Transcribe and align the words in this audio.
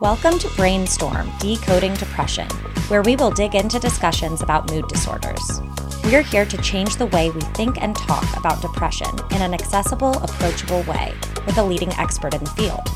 Welcome 0.00 0.38
to 0.38 0.48
Brainstorm 0.56 1.30
Decoding 1.40 1.92
Depression, 1.92 2.48
where 2.88 3.02
we 3.02 3.16
will 3.16 3.30
dig 3.30 3.54
into 3.54 3.78
discussions 3.78 4.40
about 4.40 4.70
mood 4.70 4.88
disorders. 4.88 5.60
We're 6.04 6.22
here 6.22 6.46
to 6.46 6.56
change 6.62 6.96
the 6.96 7.04
way 7.04 7.28
we 7.28 7.42
think 7.42 7.82
and 7.82 7.94
talk 7.94 8.24
about 8.38 8.62
depression 8.62 9.10
in 9.30 9.42
an 9.42 9.52
accessible, 9.52 10.16
approachable 10.22 10.84
way 10.84 11.12
with 11.44 11.58
a 11.58 11.62
leading 11.62 11.92
expert 11.98 12.32
in 12.32 12.42
the 12.42 12.50
field. 12.52 12.88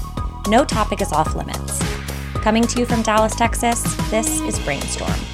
No 0.49 0.65
topic 0.65 1.03
is 1.03 1.13
off 1.13 1.35
limits. 1.35 1.79
Coming 2.37 2.67
to 2.69 2.81
you 2.81 2.87
from 2.87 3.03
Dallas, 3.03 3.37
Texas, 3.37 3.83
this 4.09 4.41
is 4.41 4.59
Brainstorm. 4.61 5.34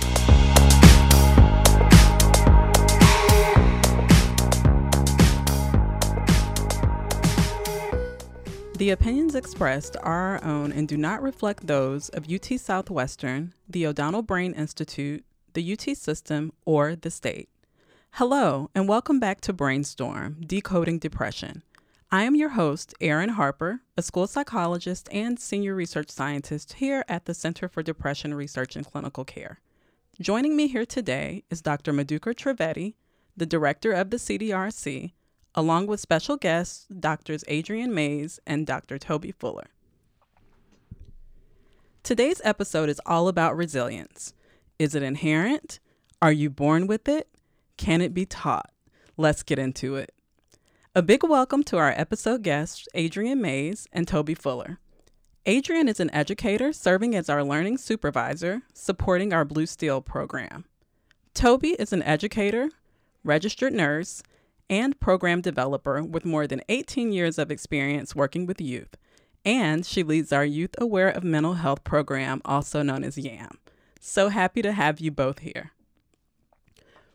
The 8.80 8.88
opinions 8.88 9.34
expressed 9.34 9.98
are 10.02 10.38
our 10.38 10.42
own 10.42 10.72
and 10.72 10.88
do 10.88 10.96
not 10.96 11.20
reflect 11.20 11.66
those 11.66 12.08
of 12.08 12.32
UT 12.32 12.58
Southwestern, 12.58 13.52
the 13.68 13.86
O'Donnell 13.86 14.22
Brain 14.22 14.54
Institute, 14.54 15.22
the 15.52 15.74
UT 15.74 15.94
system, 15.94 16.54
or 16.64 16.96
the 16.96 17.10
state. 17.10 17.50
Hello, 18.12 18.70
and 18.74 18.88
welcome 18.88 19.20
back 19.20 19.42
to 19.42 19.52
Brainstorm 19.52 20.38
Decoding 20.46 20.98
Depression. 20.98 21.62
I 22.10 22.22
am 22.22 22.34
your 22.34 22.48
host, 22.48 22.94
Erin 23.02 23.28
Harper, 23.28 23.82
a 23.98 24.02
school 24.02 24.26
psychologist 24.26 25.10
and 25.12 25.38
senior 25.38 25.74
research 25.74 26.08
scientist 26.08 26.72
here 26.72 27.04
at 27.06 27.26
the 27.26 27.34
Center 27.34 27.68
for 27.68 27.82
Depression 27.82 28.32
Research 28.32 28.76
and 28.76 28.90
Clinical 28.90 29.26
Care. 29.26 29.60
Joining 30.22 30.56
me 30.56 30.68
here 30.68 30.86
today 30.86 31.44
is 31.50 31.60
Dr. 31.60 31.92
Madhukar 31.92 32.34
Trivedi, 32.34 32.94
the 33.36 33.44
director 33.44 33.92
of 33.92 34.08
the 34.08 34.16
CDRC, 34.16 35.12
along 35.54 35.86
with 35.86 36.00
special 36.00 36.36
guests 36.36 36.86
Doctors 36.86 37.44
Adrienne 37.50 37.94
Mays 37.94 38.40
and 38.46 38.66
Dr. 38.66 38.98
Tobi 38.98 39.34
Fuller. 39.34 39.68
Today's 42.02 42.40
episode 42.44 42.88
is 42.88 43.00
all 43.04 43.28
about 43.28 43.56
resilience. 43.56 44.32
Is 44.78 44.94
it 44.94 45.02
inherent? 45.02 45.80
Are 46.22 46.32
you 46.32 46.50
born 46.50 46.86
with 46.86 47.08
it? 47.08 47.28
Can 47.76 48.00
it 48.00 48.14
be 48.14 48.26
taught? 48.26 48.70
Let's 49.16 49.42
get 49.42 49.58
into 49.58 49.96
it. 49.96 50.12
A 50.94 51.02
big 51.02 51.22
welcome 51.22 51.62
to 51.64 51.76
our 51.76 51.92
episode 51.96 52.42
guests, 52.42 52.88
Adrienne 52.96 53.40
Mays 53.40 53.86
and 53.92 54.06
Tobi 54.06 54.36
Fuller. 54.36 54.78
Adrienne 55.46 55.88
is 55.88 56.00
an 56.00 56.12
educator 56.12 56.72
serving 56.72 57.14
as 57.14 57.28
our 57.28 57.42
learning 57.44 57.78
supervisor, 57.78 58.62
supporting 58.74 59.32
our 59.32 59.44
Blue 59.44 59.66
Steel 59.66 60.00
program. 60.00 60.64
Tobi 61.34 61.74
is 61.78 61.92
an 61.92 62.02
educator, 62.02 62.70
registered 63.24 63.72
nurse, 63.72 64.22
and 64.70 64.98
program 65.00 65.40
developer 65.40 66.02
with 66.02 66.24
more 66.24 66.46
than 66.46 66.62
18 66.68 67.12
years 67.12 67.38
of 67.38 67.50
experience 67.50 68.14
working 68.14 68.46
with 68.46 68.60
youth. 68.60 68.96
And 69.44 69.84
she 69.84 70.02
leads 70.02 70.32
our 70.32 70.44
Youth 70.44 70.74
Aware 70.78 71.10
of 71.10 71.24
Mental 71.24 71.54
Health 71.54 71.82
program, 71.82 72.40
also 72.44 72.82
known 72.82 73.02
as 73.02 73.18
YAM. 73.18 73.58
So 74.00 74.28
happy 74.28 74.62
to 74.62 74.72
have 74.72 75.00
you 75.00 75.10
both 75.10 75.40
here. 75.40 75.72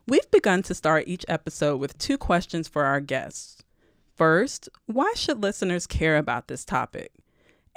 We've 0.08 0.30
begun 0.30 0.62
to 0.64 0.76
start 0.76 1.08
each 1.08 1.26
episode 1.28 1.78
with 1.78 1.98
two 1.98 2.18
questions 2.18 2.68
for 2.68 2.84
our 2.84 3.00
guests. 3.00 3.64
First, 4.16 4.70
why 4.86 5.14
should 5.16 5.42
listeners 5.42 5.88
care 5.88 6.18
about 6.18 6.48
this 6.48 6.66
topic? 6.66 7.12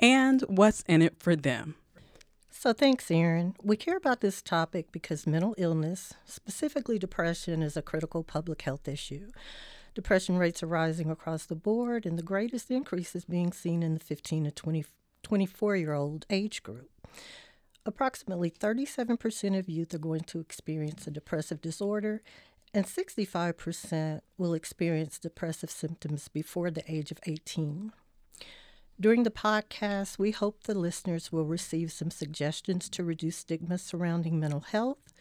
And 0.02 0.42
what's 0.42 0.82
in 0.82 1.02
it 1.02 1.14
for 1.18 1.34
them? 1.34 1.76
So, 2.60 2.72
thanks, 2.72 3.08
Erin. 3.08 3.54
We 3.62 3.76
care 3.76 3.96
about 3.96 4.20
this 4.20 4.42
topic 4.42 4.90
because 4.90 5.28
mental 5.28 5.54
illness, 5.56 6.14
specifically 6.24 6.98
depression, 6.98 7.62
is 7.62 7.76
a 7.76 7.82
critical 7.82 8.24
public 8.24 8.62
health 8.62 8.88
issue. 8.88 9.28
Depression 9.94 10.38
rates 10.38 10.60
are 10.64 10.66
rising 10.66 11.08
across 11.08 11.46
the 11.46 11.54
board, 11.54 12.04
and 12.04 12.18
the 12.18 12.22
greatest 12.24 12.68
increase 12.68 13.14
is 13.14 13.24
being 13.24 13.52
seen 13.52 13.84
in 13.84 13.94
the 13.94 14.00
15 14.00 14.46
to 14.46 14.50
20, 14.50 14.84
24 15.22 15.76
year 15.76 15.92
old 15.92 16.26
age 16.30 16.64
group. 16.64 16.90
Approximately 17.86 18.50
37% 18.50 19.56
of 19.56 19.68
youth 19.68 19.94
are 19.94 19.98
going 19.98 20.22
to 20.22 20.40
experience 20.40 21.06
a 21.06 21.12
depressive 21.12 21.60
disorder, 21.60 22.22
and 22.74 22.86
65% 22.86 24.20
will 24.36 24.54
experience 24.54 25.20
depressive 25.20 25.70
symptoms 25.70 26.26
before 26.26 26.72
the 26.72 26.82
age 26.92 27.12
of 27.12 27.20
18. 27.24 27.92
During 29.00 29.22
the 29.22 29.30
podcast, 29.30 30.18
we 30.18 30.32
hope 30.32 30.64
the 30.64 30.76
listeners 30.76 31.30
will 31.30 31.44
receive 31.44 31.92
some 31.92 32.10
suggestions 32.10 32.88
to 32.88 33.04
reduce 33.04 33.36
stigma 33.36 33.78
surrounding 33.78 34.40
mental 34.40 34.58
health, 34.58 35.14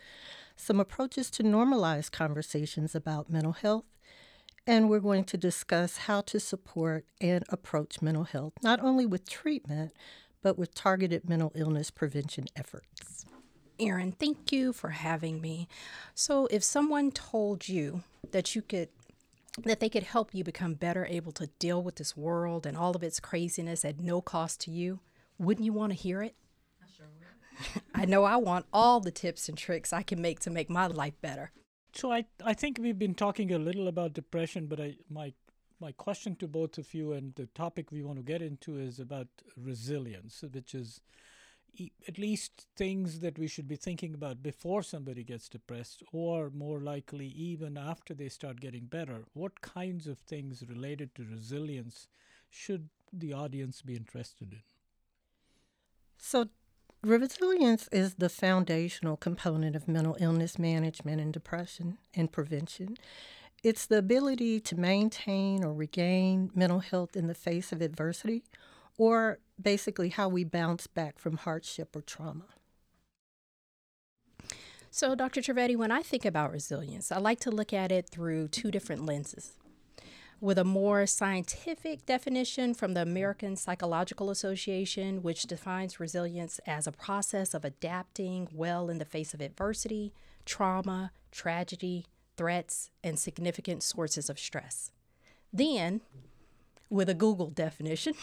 some 0.56 0.80
approaches 0.80 1.30
to 1.32 1.44
normalize 1.44 2.12
conversations 2.12 2.96
about 2.96 3.30
mental 3.30 3.52
health, 3.52 3.86
and 4.66 4.90
we're 4.90 5.00
going 5.00 5.26
to 5.26 5.38
discuss 5.38 5.98
how 5.98 6.22
to 6.22 6.40
support 6.40 7.06
and 7.22 7.44
approach 7.50 8.02
mental 8.02 8.24
health, 8.24 8.54
not 8.64 8.80
only 8.80 9.06
with 9.06 9.30
treatment, 9.30 9.94
but 10.42 10.58
with 10.58 10.74
targeted 10.74 11.30
mental 11.30 11.52
illness 11.54 11.92
prevention 11.92 12.46
efforts. 12.56 13.28
Erin, 13.80 14.12
thank 14.12 14.52
you 14.52 14.74
for 14.74 14.90
having 14.90 15.40
me. 15.40 15.68
So, 16.16 16.48
if 16.48 16.64
someone 16.64 17.12
told 17.12 17.70
you 17.70 18.02
that 18.32 18.56
you 18.56 18.64
could 18.64 18.90
that 19.63 19.79
they 19.79 19.90
could 19.90 20.03
help 20.03 20.34
you 20.34 20.44
become 20.44 20.75
better 20.75 21.06
able 21.06 21.31
to 21.34 21.47
deal 21.59 21.81
with 21.81 21.95
this 21.95 22.16
world 22.16 22.66
and 22.66 22.78
all 22.78 22.95
of 22.95 23.03
its 23.03 23.19
craziness 23.19 23.84
at 23.84 24.00
no 24.00 24.22
cost 24.22 24.62
to 24.62 24.72
you, 24.72 25.00
wouldn't 25.38 25.66
you 25.66 25.73
want 25.73 25.91
to 25.91 25.97
hear 25.97 26.22
it? 26.22 26.35
I 26.81 26.85
sure 26.95 27.07
would. 27.07 27.81
I 27.96 28.06
know 28.06 28.23
I 28.23 28.35
want 28.35 28.66
all 28.72 29.00
the 29.00 29.12
tips 29.12 29.50
and 29.50 29.57
tricks 29.57 29.91
I 29.91 30.03
can 30.03 30.22
make 30.22 30.40
to 30.41 30.50
make 30.50 30.69
my 30.69 30.88
life 30.88 31.19
better. 31.22 31.51
So 31.94 32.12
I, 32.12 32.25
I 32.44 32.53
think 32.53 32.78
we've 32.79 33.00
been 33.00 33.16
talking 33.16 33.51
a 33.51 33.57
little 33.57 33.88
about 33.88 34.13
depression, 34.13 34.67
but 34.67 34.79
I 34.79 34.97
my 35.09 35.34
my 35.79 35.91
question 35.91 36.35
to 36.35 36.47
both 36.47 36.78
of 36.78 36.94
you 36.94 37.13
and 37.13 37.34
the 37.35 37.46
topic 37.47 37.91
we 37.91 38.03
want 38.03 38.17
to 38.17 38.23
get 38.23 38.41
into 38.41 38.78
is 38.78 39.00
about 39.00 39.28
resilience, 39.56 40.44
which 40.51 40.73
is 40.73 41.01
at 42.08 42.18
least 42.18 42.68
things 42.76 43.20
that 43.20 43.38
we 43.38 43.48
should 43.48 43.68
be 43.68 43.76
thinking 43.76 44.14
about 44.14 44.42
before 44.42 44.84
somebody 44.84 45.24
gets 45.24 45.50
depressed, 45.50 46.04
or 46.12 46.50
more 46.50 46.80
likely 46.80 47.28
even 47.28 47.78
after 47.78 48.14
they 48.14 48.30
start 48.30 48.60
getting 48.60 48.86
better. 48.86 49.26
What 49.34 49.62
kinds 49.62 50.08
of 50.08 50.20
things 50.20 50.64
related 50.68 51.16
to 51.16 51.26
resilience 51.26 52.08
should 52.50 52.90
the 53.14 53.34
audience 53.34 53.82
be 53.82 53.96
interested 53.96 54.54
in? 54.54 54.62
So, 56.18 56.50
resilience 57.04 57.88
is 57.92 58.16
the 58.16 58.30
foundational 58.30 59.18
component 59.18 59.76
of 59.76 59.88
mental 59.88 60.18
illness 60.20 60.58
management 60.58 61.22
and 61.22 61.32
depression 61.32 61.98
and 62.14 62.32
prevention. 62.32 62.98
It's 63.64 63.86
the 63.86 63.98
ability 63.98 64.59
to 64.62 64.76
maintain 64.76 65.64
or 65.64 65.74
regain 65.74 66.52
mental 66.54 66.80
health 66.80 67.16
in 67.16 67.28
the 67.28 67.34
face 67.34 67.72
of 67.72 67.82
adversity 67.82 68.44
or 68.97 69.40
basically 69.62 70.09
how 70.09 70.28
we 70.28 70.44
bounce 70.44 70.88
back 70.88 71.19
from 71.19 71.38
hardship 71.38 71.96
or 71.96 72.02
trauma. 72.02 72.46
So, 74.90 75.13
Dr. 75.13 75.41
Trivedi, 75.41 75.75
when 75.75 75.91
I 75.91 76.02
think 76.02 76.25
about 76.25 76.52
resilience, 76.52 77.12
I 77.12 77.19
like 77.19 77.40
to 77.41 77.52
look 77.52 77.72
at 77.72 77.91
it 77.91 78.09
through 78.09 78.47
two 78.47 78.72
different 78.72 79.06
lenses. 79.06 79.52
With 80.40 80.58
a 80.58 80.63
more 80.63 81.06
scientific 81.06 82.06
definition 82.06 82.74
from 82.74 82.94
the 82.94 83.02
American 83.02 83.56
Psychological 83.56 84.30
Association, 84.30 85.22
which 85.24 85.44
defines 85.44 86.00
resilience 86.00 86.59
as 86.66 86.88
a 86.88 86.91
process 86.91 87.53
of 87.53 87.66
adapting 87.66 88.47
well 88.52 88.90
in 88.90 88.97
the 88.97 89.06
face 89.06 89.34
of 89.34 89.41
adversity, 89.41 90.14
trauma, 90.46 91.12
tragedy, 91.31 92.06
threats, 92.35 92.91
and 93.03 93.19
significant 93.19 93.84
sources 93.84 94.29
of 94.29 94.40
stress. 94.40 94.91
Then, 95.52 96.02
with 96.90 97.09
a 97.09 97.14
Google 97.14 97.50
definition 97.50 98.14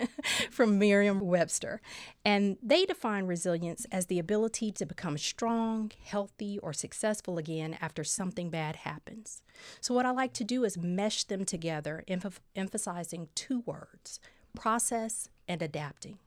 from 0.50 0.78
Merriam 0.78 1.20
Webster. 1.20 1.80
And 2.24 2.56
they 2.62 2.84
define 2.84 3.26
resilience 3.26 3.86
as 3.90 4.06
the 4.06 4.18
ability 4.18 4.72
to 4.72 4.86
become 4.86 5.18
strong, 5.18 5.90
healthy, 6.04 6.58
or 6.58 6.72
successful 6.72 7.38
again 7.38 7.76
after 7.80 8.04
something 8.04 8.50
bad 8.50 8.76
happens. 8.76 9.42
So, 9.80 9.94
what 9.94 10.06
I 10.06 10.10
like 10.10 10.32
to 10.34 10.44
do 10.44 10.64
is 10.64 10.78
mesh 10.78 11.24
them 11.24 11.44
together, 11.44 12.04
emph- 12.08 12.38
emphasizing 12.54 13.28
two 13.34 13.60
words 13.66 14.20
process 14.54 15.28
and 15.48 15.60
adapting. 15.60 16.18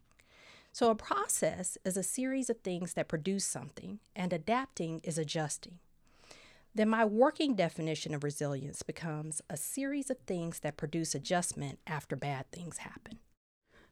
So, 0.74 0.90
a 0.90 0.96
process 0.96 1.78
is 1.86 1.98
a 1.98 2.04
series 2.04 2.50
of 2.50 2.60
things 2.60 2.94
that 2.94 3.08
produce 3.08 3.46
something, 3.46 4.00
and 4.16 4.34
adapting 4.34 5.00
is 5.04 5.18
adjusting 5.18 5.80
then 6.78 6.90
my 6.90 7.04
working 7.04 7.56
definition 7.56 8.14
of 8.14 8.24
resilience 8.24 8.84
becomes 8.84 9.42
a 9.50 9.58
series 9.58 10.10
of 10.10 10.18
things 10.20 10.60
that 10.60 10.78
produce 10.78 11.16
adjustment 11.16 11.80
after 11.88 12.16
bad 12.16 12.52
things 12.52 12.78
happen. 12.78 13.20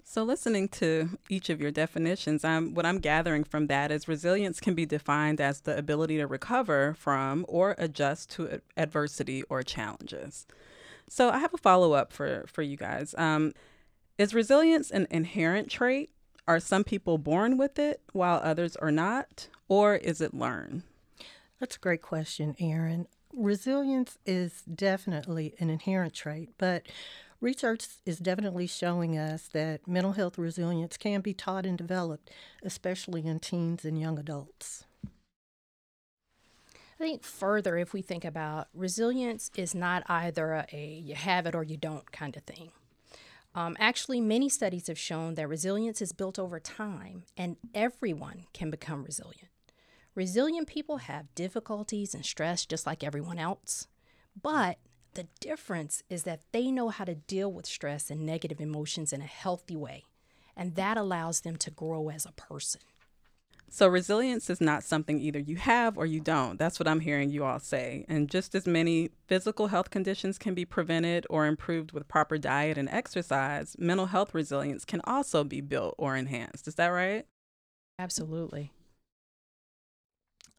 So, 0.08 0.24
listening 0.24 0.70
to 0.70 1.18
each 1.30 1.50
of 1.50 1.60
your 1.60 1.72
definitions, 1.72 2.46
I'm, 2.46 2.76
what 2.76 2.86
I'm 2.86 3.00
gathering 3.00 3.44
from 3.44 3.66
that 3.68 3.92
is 3.92 4.08
resilience 4.08 4.60
can 4.60 4.76
be 4.76 4.86
defined 4.86 5.42
as 5.42 5.62
the 5.62 5.76
ability 5.76 6.18
to 6.18 6.28
recover 6.28 6.94
from 6.94 7.44
or 7.48 7.74
adjust 7.80 8.30
to 8.32 8.62
adversity 8.78 9.42
or 9.50 9.64
challenges. 9.64 10.46
So, 11.10 11.32
I 11.32 11.40
have 11.40 11.56
a 11.56 11.58
follow 11.58 11.94
up 11.94 12.14
for, 12.14 12.46
for 12.48 12.62
you 12.62 12.78
guys. 12.78 13.16
Um, 13.18 13.54
is 14.20 14.36
resilience 14.36 14.92
an 14.92 15.08
inherent 15.10 15.72
trait? 15.72 16.12
Are 16.48 16.60
some 16.60 16.84
people 16.84 17.18
born 17.18 17.58
with 17.58 17.80
it 17.80 18.02
while 18.14 18.40
others 18.44 18.76
are 18.76 18.92
not? 18.92 19.48
Or 19.68 19.96
is 19.96 20.22
it 20.22 20.36
learned? 20.36 20.84
That's 21.66 21.78
a 21.78 21.80
great 21.80 22.04
question, 22.04 22.56
Erin. 22.60 23.08
Resilience 23.34 24.20
is 24.24 24.62
definitely 24.72 25.56
an 25.58 25.72
inherent 25.72 26.14
trait, 26.14 26.52
but 26.60 26.86
research 27.42 27.88
is 28.06 28.20
definitely 28.20 28.68
showing 28.68 29.18
us 29.18 29.48
that 29.48 29.88
mental 29.88 30.12
health 30.12 30.38
resilience 30.38 30.96
can 30.96 31.22
be 31.22 31.34
taught 31.34 31.66
and 31.66 31.76
developed, 31.76 32.30
especially 32.62 33.26
in 33.26 33.40
teens 33.40 33.84
and 33.84 34.00
young 34.00 34.20
adults. 34.20 34.84
I 37.00 37.00
think 37.00 37.24
further, 37.24 37.78
if 37.80 37.94
we 37.94 38.04
think 38.04 38.24
about 38.24 38.68
resilience, 38.72 39.50
is 39.58 39.74
not 39.74 40.04
either 40.08 40.54
a, 40.54 40.68
a 40.72 41.02
you 41.04 41.16
have 41.16 41.48
it 41.48 41.56
or 41.56 41.64
you 41.64 41.78
don't 41.78 42.12
kind 42.12 42.38
of 42.38 42.44
thing. 42.44 42.74
Um, 43.56 43.76
actually, 43.80 44.22
many 44.22 44.50
studies 44.50 44.86
have 44.86 45.00
shown 45.00 45.34
that 45.34 45.50
resilience 45.50 46.00
is 46.00 46.14
built 46.14 46.38
over 46.38 46.60
time, 46.60 47.24
and 47.36 47.58
everyone 47.74 48.46
can 48.54 48.70
become 48.70 49.04
resilient. 49.04 49.50
Resilient 50.16 50.66
people 50.66 51.00
have 51.00 51.36
difficulties 51.36 52.16
and 52.16 52.26
stress 52.26 52.66
just 52.66 52.86
like 52.86 53.04
everyone 53.04 53.38
else, 53.38 53.88
but 54.42 54.78
the 55.14 55.28
difference 55.42 56.04
is 56.10 56.24
that 56.24 56.40
they 56.54 56.72
know 56.72 56.88
how 56.88 57.04
to 57.04 57.16
deal 57.16 57.52
with 57.52 57.66
stress 57.66 58.10
and 58.10 58.26
negative 58.26 58.62
emotions 58.62 59.12
in 59.12 59.22
a 59.22 59.26
healthy 59.26 59.76
way, 59.76 60.06
and 60.56 60.76
that 60.76 60.96
allows 60.96 61.42
them 61.42 61.58
to 61.58 61.70
grow 61.70 62.10
as 62.10 62.26
a 62.26 62.32
person. 62.32 62.80
So, 63.70 63.90
resilience 63.90 64.50
is 64.50 64.62
not 64.62 64.86
something 64.86 65.20
either 65.20 65.40
you 65.40 65.58
have 65.58 65.98
or 65.98 66.06
you 66.06 66.22
don't. 66.22 66.58
That's 66.58 66.80
what 66.80 66.88
I'm 66.88 67.02
hearing 67.02 67.30
you 67.30 67.44
all 67.44 67.60
say. 67.60 68.06
And 68.08 68.30
just 68.30 68.56
as 68.56 68.66
many 68.66 69.10
physical 69.28 69.68
health 69.68 69.90
conditions 69.90 70.38
can 70.38 70.54
be 70.54 70.64
prevented 70.64 71.28
or 71.30 71.46
improved 71.46 71.92
with 71.92 72.08
proper 72.08 72.38
diet 72.38 72.78
and 72.78 72.88
exercise, 72.88 73.76
mental 73.78 74.06
health 74.06 74.34
resilience 74.34 74.86
can 74.86 75.02
also 75.04 75.44
be 75.44 75.60
built 75.60 75.96
or 75.98 76.16
enhanced. 76.16 76.70
Is 76.70 76.76
that 76.76 76.88
right? 76.88 77.26
Absolutely. 78.00 78.72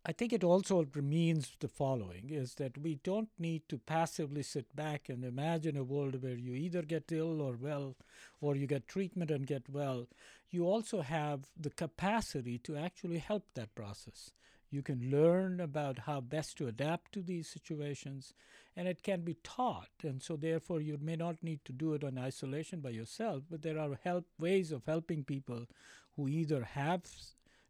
I 0.08 0.12
think 0.12 0.32
it 0.32 0.44
also 0.44 0.86
means 0.94 1.50
the 1.58 1.66
following 1.66 2.30
is 2.30 2.54
that 2.54 2.78
we 2.78 3.00
don't 3.02 3.28
need 3.40 3.68
to 3.68 3.78
passively 3.78 4.44
sit 4.44 4.76
back 4.76 5.08
and 5.08 5.24
imagine 5.24 5.76
a 5.76 5.82
world 5.82 6.22
where 6.22 6.36
you 6.36 6.54
either 6.54 6.82
get 6.82 7.10
ill 7.10 7.42
or 7.42 7.56
well, 7.60 7.96
or 8.40 8.54
you 8.54 8.68
get 8.68 8.86
treatment 8.86 9.32
and 9.32 9.48
get 9.48 9.68
well. 9.68 10.06
You 10.48 10.64
also 10.64 11.00
have 11.00 11.50
the 11.58 11.70
capacity 11.70 12.56
to 12.58 12.76
actually 12.76 13.18
help 13.18 13.46
that 13.54 13.74
process. 13.74 14.30
You 14.70 14.80
can 14.80 15.10
learn 15.10 15.58
about 15.60 15.98
how 16.00 16.20
best 16.20 16.56
to 16.58 16.68
adapt 16.68 17.10
to 17.14 17.20
these 17.20 17.48
situations, 17.48 18.32
and 18.76 18.86
it 18.86 19.02
can 19.02 19.22
be 19.22 19.38
taught. 19.42 19.90
And 20.04 20.22
so, 20.22 20.36
therefore, 20.36 20.80
you 20.80 20.98
may 21.02 21.16
not 21.16 21.42
need 21.42 21.64
to 21.64 21.72
do 21.72 21.94
it 21.94 22.04
in 22.04 22.16
isolation 22.16 22.78
by 22.78 22.90
yourself, 22.90 23.42
but 23.50 23.62
there 23.62 23.78
are 23.78 23.98
help 24.04 24.26
ways 24.38 24.70
of 24.70 24.84
helping 24.86 25.24
people 25.24 25.66
who 26.14 26.28
either 26.28 26.62
have 26.62 27.02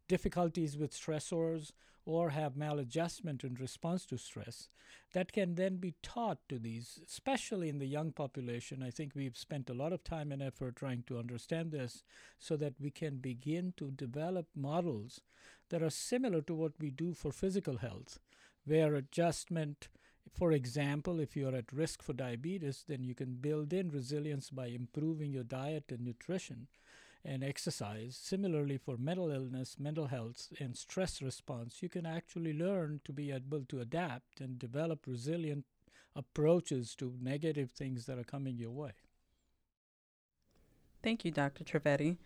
difficulties 0.07 0.77
with 0.77 0.93
stressors 0.93 1.71
or 2.05 2.29
have 2.29 2.53
maladjustment 2.53 3.43
in 3.43 3.55
response 3.55 4.05
to 4.05 4.17
stress 4.17 4.69
that 5.13 5.33
can 5.33 5.55
then 5.55 5.75
be 5.75 5.93
taught 6.01 6.37
to 6.47 6.57
these, 6.57 6.99
especially 7.05 7.67
in 7.67 7.79
the 7.79 7.85
young 7.85 8.11
population. 8.13 8.81
I 8.81 8.91
think 8.91 9.11
we've 9.13 9.37
spent 9.37 9.69
a 9.69 9.73
lot 9.73 9.91
of 9.91 10.03
time 10.03 10.31
and 10.31 10.41
effort 10.41 10.77
trying 10.77 11.03
to 11.07 11.19
understand 11.19 11.71
this 11.71 12.03
so 12.39 12.55
that 12.57 12.75
we 12.79 12.91
can 12.91 13.17
begin 13.17 13.73
to 13.77 13.91
develop 13.91 14.47
models 14.55 15.21
that 15.69 15.83
are 15.83 15.89
similar 15.89 16.41
to 16.43 16.55
what 16.55 16.73
we 16.79 16.91
do 16.91 17.13
for 17.13 17.31
physical 17.31 17.77
health, 17.77 18.19
where 18.65 18.95
adjustment, 18.95 19.89
for 20.33 20.53
example, 20.53 21.19
if 21.19 21.35
you're 21.35 21.55
at 21.55 21.73
risk 21.73 22.01
for 22.01 22.13
diabetes, 22.13 22.85
then 22.87 23.03
you 23.03 23.15
can 23.15 23.35
build 23.35 23.73
in 23.73 23.89
resilience 23.89 24.49
by 24.49 24.67
improving 24.67 25.33
your 25.33 25.43
diet 25.43 25.85
and 25.89 26.01
nutrition 26.01 26.67
and 27.23 27.43
exercise. 27.43 28.17
Similarly, 28.21 28.77
for 28.77 28.97
mental 28.97 29.29
illness, 29.29 29.75
mental 29.79 30.07
health, 30.07 30.47
and 30.59 30.77
stress 30.77 31.21
response, 31.21 31.81
you 31.81 31.89
can 31.89 32.05
actually 32.05 32.53
learn 32.53 33.01
to 33.05 33.13
be 33.13 33.31
able 33.31 33.63
to 33.69 33.79
adapt 33.79 34.39
and 34.39 34.57
develop 34.59 35.05
resilient 35.07 35.65
approaches 36.15 36.95
to 36.95 37.13
negative 37.21 37.71
things 37.71 38.05
that 38.05 38.17
are 38.17 38.23
coming 38.23 38.57
your 38.57 38.71
way. 38.71 38.91
Thank 41.03 41.23
you, 41.23 41.31
Dr. 41.31 41.63
Trivedi. 41.63 42.17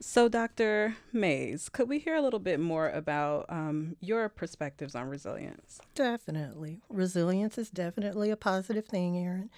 So, 0.00 0.28
Dr. 0.28 0.96
Mays, 1.12 1.70
could 1.70 1.88
we 1.88 1.98
hear 1.98 2.16
a 2.16 2.20
little 2.20 2.38
bit 2.38 2.60
more 2.60 2.90
about 2.90 3.46
um, 3.48 3.96
your 4.00 4.28
perspectives 4.28 4.94
on 4.94 5.08
resilience? 5.08 5.80
Definitely. 5.94 6.80
Resilience 6.90 7.56
is 7.56 7.70
definitely 7.70 8.30
a 8.30 8.36
positive 8.36 8.86
thing, 8.86 9.16
Erin. 9.16 9.50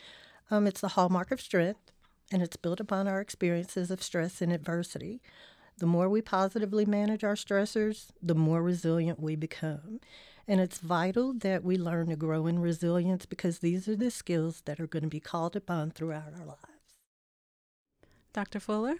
Um, 0.50 0.66
it's 0.66 0.80
the 0.80 0.88
hallmark 0.88 1.32
of 1.32 1.40
strength 1.40 1.90
and 2.32 2.42
it's 2.42 2.56
built 2.56 2.80
upon 2.80 3.08
our 3.08 3.20
experiences 3.20 3.90
of 3.90 4.02
stress 4.02 4.40
and 4.42 4.52
adversity. 4.52 5.20
The 5.78 5.86
more 5.86 6.08
we 6.08 6.22
positively 6.22 6.84
manage 6.84 7.24
our 7.24 7.34
stressors, 7.34 8.08
the 8.22 8.34
more 8.34 8.62
resilient 8.62 9.20
we 9.20 9.36
become. 9.36 10.00
And 10.46 10.60
it's 10.60 10.78
vital 10.78 11.34
that 11.34 11.62
we 11.62 11.76
learn 11.76 12.08
to 12.08 12.16
grow 12.16 12.46
in 12.46 12.58
resilience 12.58 13.26
because 13.26 13.58
these 13.58 13.86
are 13.86 13.96
the 13.96 14.10
skills 14.10 14.62
that 14.64 14.80
are 14.80 14.86
going 14.86 15.02
to 15.02 15.08
be 15.08 15.20
called 15.20 15.54
upon 15.54 15.90
throughout 15.90 16.32
our 16.38 16.46
lives. 16.46 16.62
Dr. 18.32 18.60
Fuller? 18.60 18.96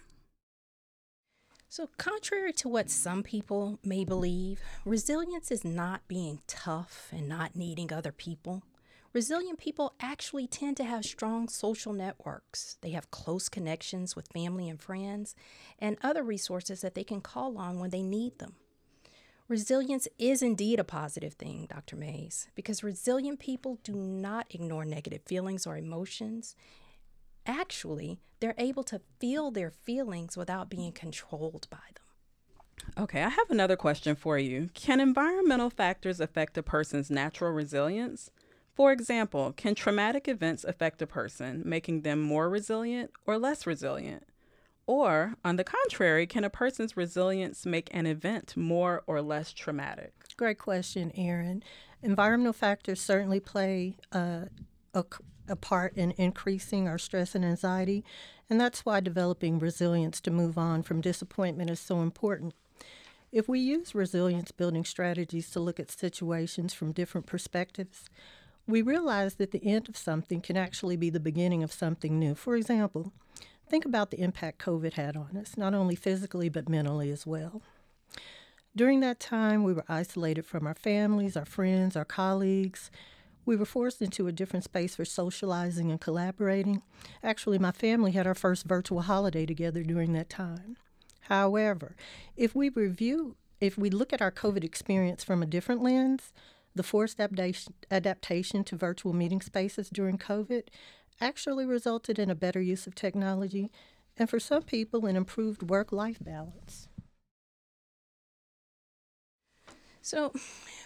So, 1.67 1.89
contrary 1.97 2.51
to 2.53 2.69
what 2.69 2.89
some 2.89 3.21
people 3.21 3.77
may 3.83 4.03
believe, 4.03 4.59
resilience 4.85 5.51
is 5.51 5.63
not 5.63 6.07
being 6.07 6.41
tough 6.47 7.09
and 7.11 7.29
not 7.29 7.55
needing 7.55 7.93
other 7.93 8.11
people. 8.11 8.63
Resilient 9.11 9.57
people 9.57 9.95
actually 9.99 10.45
tend 10.45 10.77
to 10.77 10.83
have 10.83 11.03
strong 11.03 11.47
social 11.47 11.93
networks. 11.93 12.77
They 12.81 12.91
have 12.91 13.09
close 13.09 13.49
connections 13.49 14.15
with 14.15 14.31
family 14.31 14.69
and 14.69 14.79
friends 14.79 15.35
and 15.79 15.97
other 16.03 16.21
resources 16.21 16.81
that 16.81 16.93
they 16.93 17.03
can 17.03 17.21
call 17.21 17.57
on 17.57 17.79
when 17.79 17.89
they 17.89 18.03
need 18.03 18.37
them. 18.37 18.55
Resilience 19.47 20.07
is 20.19 20.43
indeed 20.43 20.79
a 20.79 20.83
positive 20.83 21.33
thing, 21.33 21.65
Dr. 21.67 21.95
Mays, 21.95 22.49
because 22.53 22.83
resilient 22.83 23.39
people 23.39 23.79
do 23.83 23.95
not 23.95 24.45
ignore 24.51 24.85
negative 24.85 25.23
feelings 25.25 25.65
or 25.65 25.75
emotions. 25.75 26.55
Actually, 27.47 28.19
they're 28.39 28.53
able 28.59 28.83
to 28.83 29.01
feel 29.19 29.49
their 29.49 29.71
feelings 29.71 30.37
without 30.37 30.69
being 30.69 30.91
controlled 30.91 31.67
by 31.71 31.77
them. 31.95 33.03
Okay, 33.03 33.23
I 33.23 33.29
have 33.29 33.49
another 33.49 33.75
question 33.75 34.15
for 34.15 34.37
you. 34.37 34.69
Can 34.75 34.99
environmental 34.99 35.71
factors 35.71 36.19
affect 36.19 36.55
a 36.57 36.63
person's 36.63 37.09
natural 37.09 37.51
resilience? 37.51 38.29
For 38.79 38.93
example, 38.93 39.51
can 39.57 39.75
traumatic 39.75 40.29
events 40.29 40.63
affect 40.63 41.01
a 41.01 41.05
person, 41.05 41.63
making 41.65 42.03
them 42.03 42.21
more 42.21 42.49
resilient 42.49 43.11
or 43.25 43.37
less 43.37 43.67
resilient? 43.67 44.23
Or, 44.87 45.33
on 45.43 45.57
the 45.57 45.65
contrary, 45.65 46.25
can 46.25 46.45
a 46.45 46.49
person's 46.49 46.95
resilience 46.95 47.65
make 47.65 47.89
an 47.91 48.05
event 48.05 48.55
more 48.55 49.03
or 49.05 49.21
less 49.21 49.51
traumatic? 49.51 50.13
Great 50.37 50.59
question, 50.59 51.11
Erin. 51.13 51.61
Environmental 52.01 52.53
factors 52.53 53.01
certainly 53.01 53.41
play 53.41 53.97
uh, 54.13 54.45
a, 54.93 55.03
a 55.49 55.57
part 55.57 55.97
in 55.97 56.11
increasing 56.11 56.87
our 56.87 56.97
stress 56.97 57.35
and 57.35 57.43
anxiety, 57.43 58.05
and 58.49 58.61
that's 58.61 58.85
why 58.85 59.01
developing 59.01 59.59
resilience 59.59 60.21
to 60.21 60.31
move 60.31 60.57
on 60.57 60.83
from 60.83 61.01
disappointment 61.01 61.69
is 61.69 61.81
so 61.81 61.99
important. 61.99 62.53
If 63.29 63.49
we 63.49 63.59
use 63.59 63.93
resilience 63.93 64.51
building 64.51 64.85
strategies 64.85 65.51
to 65.51 65.59
look 65.59 65.81
at 65.81 65.91
situations 65.91 66.73
from 66.73 66.93
different 66.93 67.27
perspectives, 67.27 68.09
we 68.69 68.81
realize 68.83 69.35
that 69.35 69.51
the 69.51 69.63
end 69.65 69.89
of 69.89 69.97
something 69.97 70.41
can 70.41 70.55
actually 70.55 70.95
be 70.95 71.09
the 71.09 71.19
beginning 71.19 71.63
of 71.63 71.73
something 71.73 72.19
new. 72.19 72.35
For 72.35 72.55
example, 72.55 73.11
think 73.67 73.83
about 73.83 74.11
the 74.11 74.21
impact 74.21 74.63
COVID 74.63 74.93
had 74.93 75.17
on 75.17 75.35
us, 75.35 75.57
not 75.57 75.73
only 75.73 75.95
physically 75.95 76.49
but 76.49 76.69
mentally 76.69 77.09
as 77.09 77.25
well. 77.25 77.61
During 78.75 78.99
that 78.99 79.19
time, 79.19 79.63
we 79.63 79.73
were 79.73 79.85
isolated 79.89 80.45
from 80.45 80.67
our 80.67 80.75
families, 80.75 81.35
our 81.35 81.45
friends, 81.45 81.95
our 81.95 82.05
colleagues. 82.05 82.91
We 83.43 83.55
were 83.55 83.65
forced 83.65 84.01
into 84.01 84.27
a 84.27 84.31
different 84.31 84.65
space 84.65 84.95
for 84.95 85.05
socializing 85.05 85.89
and 85.89 85.99
collaborating. 85.99 86.83
Actually, 87.23 87.57
my 87.57 87.71
family 87.71 88.11
had 88.11 88.27
our 88.27 88.35
first 88.35 88.65
virtual 88.65 89.01
holiday 89.01 89.47
together 89.47 89.81
during 89.81 90.13
that 90.13 90.29
time. 90.29 90.77
However, 91.21 91.95
if 92.37 92.55
we 92.55 92.69
review, 92.69 93.35
if 93.59 93.77
we 93.77 93.89
look 93.89 94.13
at 94.13 94.21
our 94.21 94.31
COVID 94.31 94.63
experience 94.63 95.23
from 95.23 95.41
a 95.41 95.47
different 95.47 95.81
lens, 95.81 96.31
the 96.75 96.83
forced 96.83 97.19
adaptation 97.91 98.63
to 98.63 98.75
virtual 98.75 99.13
meeting 99.13 99.41
spaces 99.41 99.89
during 99.89 100.17
COVID 100.17 100.63
actually 101.21 101.65
resulted 101.65 102.19
in 102.19 102.29
a 102.29 102.35
better 102.35 102.61
use 102.61 102.87
of 102.87 102.95
technology 102.95 103.69
and 104.19 104.29
for 104.29 104.39
some 104.39 104.63
people, 104.63 105.05
an 105.05 105.15
improved 105.15 105.63
work 105.69 105.93
life 105.93 106.17
balance. 106.19 106.89
So, 110.01 110.33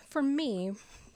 for 0.07 0.21
me, 0.21 0.73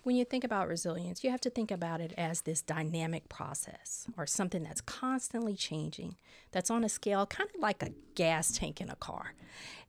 when 0.08 0.16
you 0.16 0.24
think 0.24 0.46
about 0.46 0.70
resilience, 0.70 1.22
you 1.22 1.30
have 1.30 1.42
to 1.42 1.50
think 1.50 1.70
about 1.70 2.00
it 2.00 2.14
as 2.18 2.44
this 2.44 2.62
dynamic 2.62 3.28
process 3.28 4.08
or 4.18 4.26
something 4.26 4.64
that's 4.64 4.80
constantly 4.80 5.54
changing, 5.54 6.16
that's 6.54 6.70
on 6.70 6.86
a 6.86 6.88
scale 6.88 7.26
kind 7.26 7.50
of 7.54 7.60
like 7.60 7.84
a 7.84 7.90
gas 8.16 8.58
tank 8.58 8.80
in 8.80 8.90
a 8.90 8.96
car. 8.96 9.34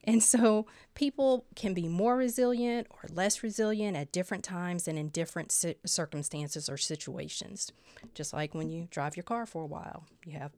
And 0.03 0.21
so 0.21 0.65
people 0.93 1.45
can 1.55 1.73
be 1.73 1.87
more 1.87 2.17
resilient 2.17 2.87
or 2.89 3.07
less 3.13 3.43
resilient 3.43 3.95
at 3.95 4.11
different 4.11 4.43
times 4.43 4.89
and 4.89 4.99
in 4.99 5.07
different 5.07 5.53
circumstances 5.85 6.67
or 6.67 6.75
situations. 6.75 7.71
Just 8.13 8.33
like 8.33 8.53
when 8.53 8.69
you 8.69 8.89
drive 8.91 9.15
your 9.15 9.23
car 9.23 9.45
for 9.45 9.63
a 9.63 9.67
while, 9.67 10.03
you 10.25 10.33
have 10.33 10.51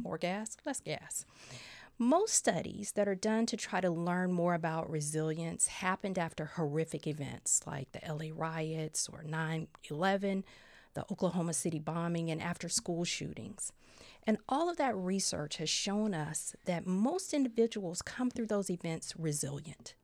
more 0.00 0.18
gas, 0.18 0.56
less 0.64 0.78
gas. 0.78 1.26
Most 2.02 2.32
studies 2.32 2.92
that 2.92 3.06
are 3.08 3.14
done 3.14 3.44
to 3.44 3.58
try 3.58 3.82
to 3.82 3.90
learn 3.90 4.32
more 4.32 4.54
about 4.54 4.88
resilience 4.88 5.66
happened 5.66 6.18
after 6.18 6.46
horrific 6.46 7.06
events 7.06 7.60
like 7.66 7.92
the 7.92 8.00
LA 8.10 8.30
riots 8.34 9.06
or 9.12 9.22
9 9.22 9.68
11 9.90 10.44
the 10.94 11.04
Oklahoma 11.12 11.52
City 11.52 11.78
bombing, 11.78 12.30
and 12.30 12.40
after 12.40 12.70
school 12.70 13.04
shootings. 13.04 13.72
And 14.26 14.38
all 14.48 14.70
of 14.70 14.78
that 14.78 14.96
research 14.96 15.58
has 15.58 15.68
shown 15.68 16.14
us 16.14 16.56
that 16.64 16.86
most 16.86 17.34
individuals 17.34 18.00
come 18.00 18.30
through 18.30 18.46
those 18.46 18.70
events 18.70 19.12
resilient. 19.18 19.94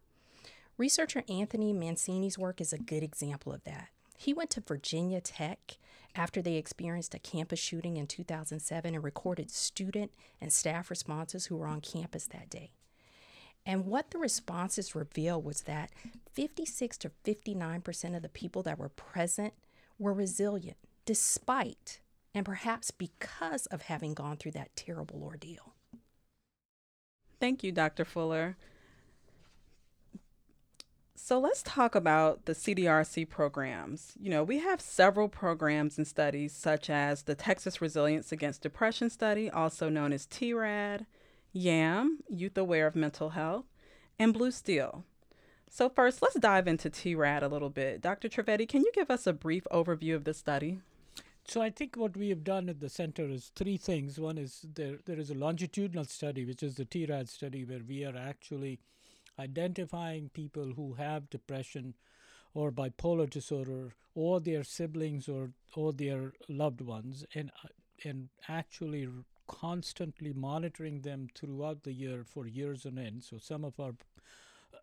Researcher 0.77 1.25
Anthony 1.31 1.73
Mancini's 1.73 2.39
work 2.39 2.61
is 2.61 2.75
a 2.75 2.79
good 2.79 3.03
example 3.03 3.55
of 3.55 3.65
that. 3.65 3.89
He 4.19 4.35
went 4.35 4.51
to 4.51 4.61
Virginia 4.61 5.23
Tech 5.23 5.79
after 6.17 6.43
they 6.43 6.57
experienced 6.57 7.15
a 7.15 7.19
campus 7.19 7.59
shooting 7.59 7.97
in 7.97 8.07
2007 8.07 8.95
and 8.95 9.05
recorded 9.05 9.51
student 9.51 10.13
and 10.41 10.53
staff 10.53 10.91
responses 10.91 11.47
who 11.47 11.57
were 11.57 11.67
on 11.67 11.81
campus 11.81 12.27
that 12.27 12.51
day. 12.51 12.71
And 13.65 13.87
what 13.87 14.11
the 14.11 14.19
responses 14.19 14.95
revealed 14.95 15.45
was 15.45 15.63
that 15.63 15.91
56 16.33 16.97
to 16.99 17.11
59% 17.25 18.17
of 18.17 18.23
the 18.23 18.29
people 18.29 18.63
that 18.63 18.79
were 18.79 18.89
present 18.89 19.55
were 19.99 20.13
resilient, 20.13 20.77
despite 21.05 22.01
and 22.33 22.45
perhaps 22.45 22.91
because 22.91 23.67
of 23.67 23.83
having 23.83 24.15
gone 24.15 24.37
through 24.37 24.53
that 24.53 24.77
terrible 24.77 25.23
ordeal. 25.25 25.75
Thank 27.41 27.65
you, 27.65 27.73
Dr. 27.73 28.05
Fuller. 28.05 28.57
So 31.19 31.39
let's 31.41 31.63
talk 31.63 31.95
about 31.95 32.45
the 32.45 32.53
CDRC 32.53 33.31
programs. 33.31 34.13
You 34.21 34.29
know, 34.31 34.45
we 34.45 34.59
have 34.59 34.83
several 34.83 35.29
programs 35.29 35.97
and 35.97 36.07
studies, 36.07 36.53
such 36.53 36.91
as 36.91 37.23
the 37.23 37.35
Texas 37.35 37.81
Resilience 37.81 38.33
Against 38.33 38.61
Depression 38.61 39.09
Study, 39.09 39.51
also 39.51 39.89
known 39.89 40.13
as 40.13 40.27
TRAD, 40.27 41.07
YAM, 41.55 42.19
Youth 42.29 42.59
Aware 42.59 42.87
of 42.87 42.95
Mental 42.95 43.31
Health, 43.31 43.65
and 44.19 44.35
Blue 44.35 44.51
Steel. 44.51 45.05
So, 45.71 45.89
first, 45.89 46.21
let's 46.21 46.39
dive 46.39 46.69
into 46.69 46.91
TRAD 46.91 47.43
a 47.43 47.49
little 47.49 47.71
bit. 47.71 48.03
Dr. 48.03 48.29
Trivedi, 48.29 48.69
can 48.69 48.83
you 48.83 48.93
give 48.95 49.11
us 49.11 49.27
a 49.27 49.33
brief 49.33 49.67
overview 49.73 50.15
of 50.15 50.25
the 50.25 50.35
study? 50.35 50.81
So 51.49 51.63
I 51.63 51.71
think 51.71 51.97
what 51.97 52.17
we 52.17 52.29
have 52.31 52.43
done 52.43 52.69
at 52.69 52.81
the 52.81 52.89
center 52.89 53.29
is 53.29 53.53
three 53.55 53.77
things. 53.77 54.19
One 54.19 54.37
is 54.37 54.67
there 54.75 54.97
there 55.07 55.19
is 55.19 55.31
a 55.31 55.35
longitudinal 55.35 56.05
study, 56.05 56.45
which 56.45 56.63
is 56.63 56.75
the 56.75 56.85
TRAD 56.85 57.29
study, 57.29 57.65
where 57.65 57.83
we 57.87 58.05
are 58.05 58.17
actually 58.17 58.81
identifying 59.39 60.31
people 60.31 60.73
who 60.77 60.95
have 60.95 61.31
depression 61.31 61.95
or 62.55 62.71
bipolar 62.73 63.29
disorder 63.29 63.95
or 64.15 64.41
their 64.41 64.65
siblings 64.65 65.29
or 65.29 65.51
or 65.75 65.93
their 65.93 66.33
loved 66.49 66.81
ones 66.81 67.25
and 67.35 67.51
and 68.05 68.29
actually 68.49 69.09
constantly 69.47 70.33
monitoring 70.33 71.03
them 71.03 71.29
throughout 71.35 71.83
the 71.85 71.93
year 71.93 72.25
for 72.25 72.47
years 72.47 72.85
on 72.85 72.99
end. 72.99 73.23
So 73.23 73.39
some 73.39 73.65
of 73.65 73.79
our 73.79 73.95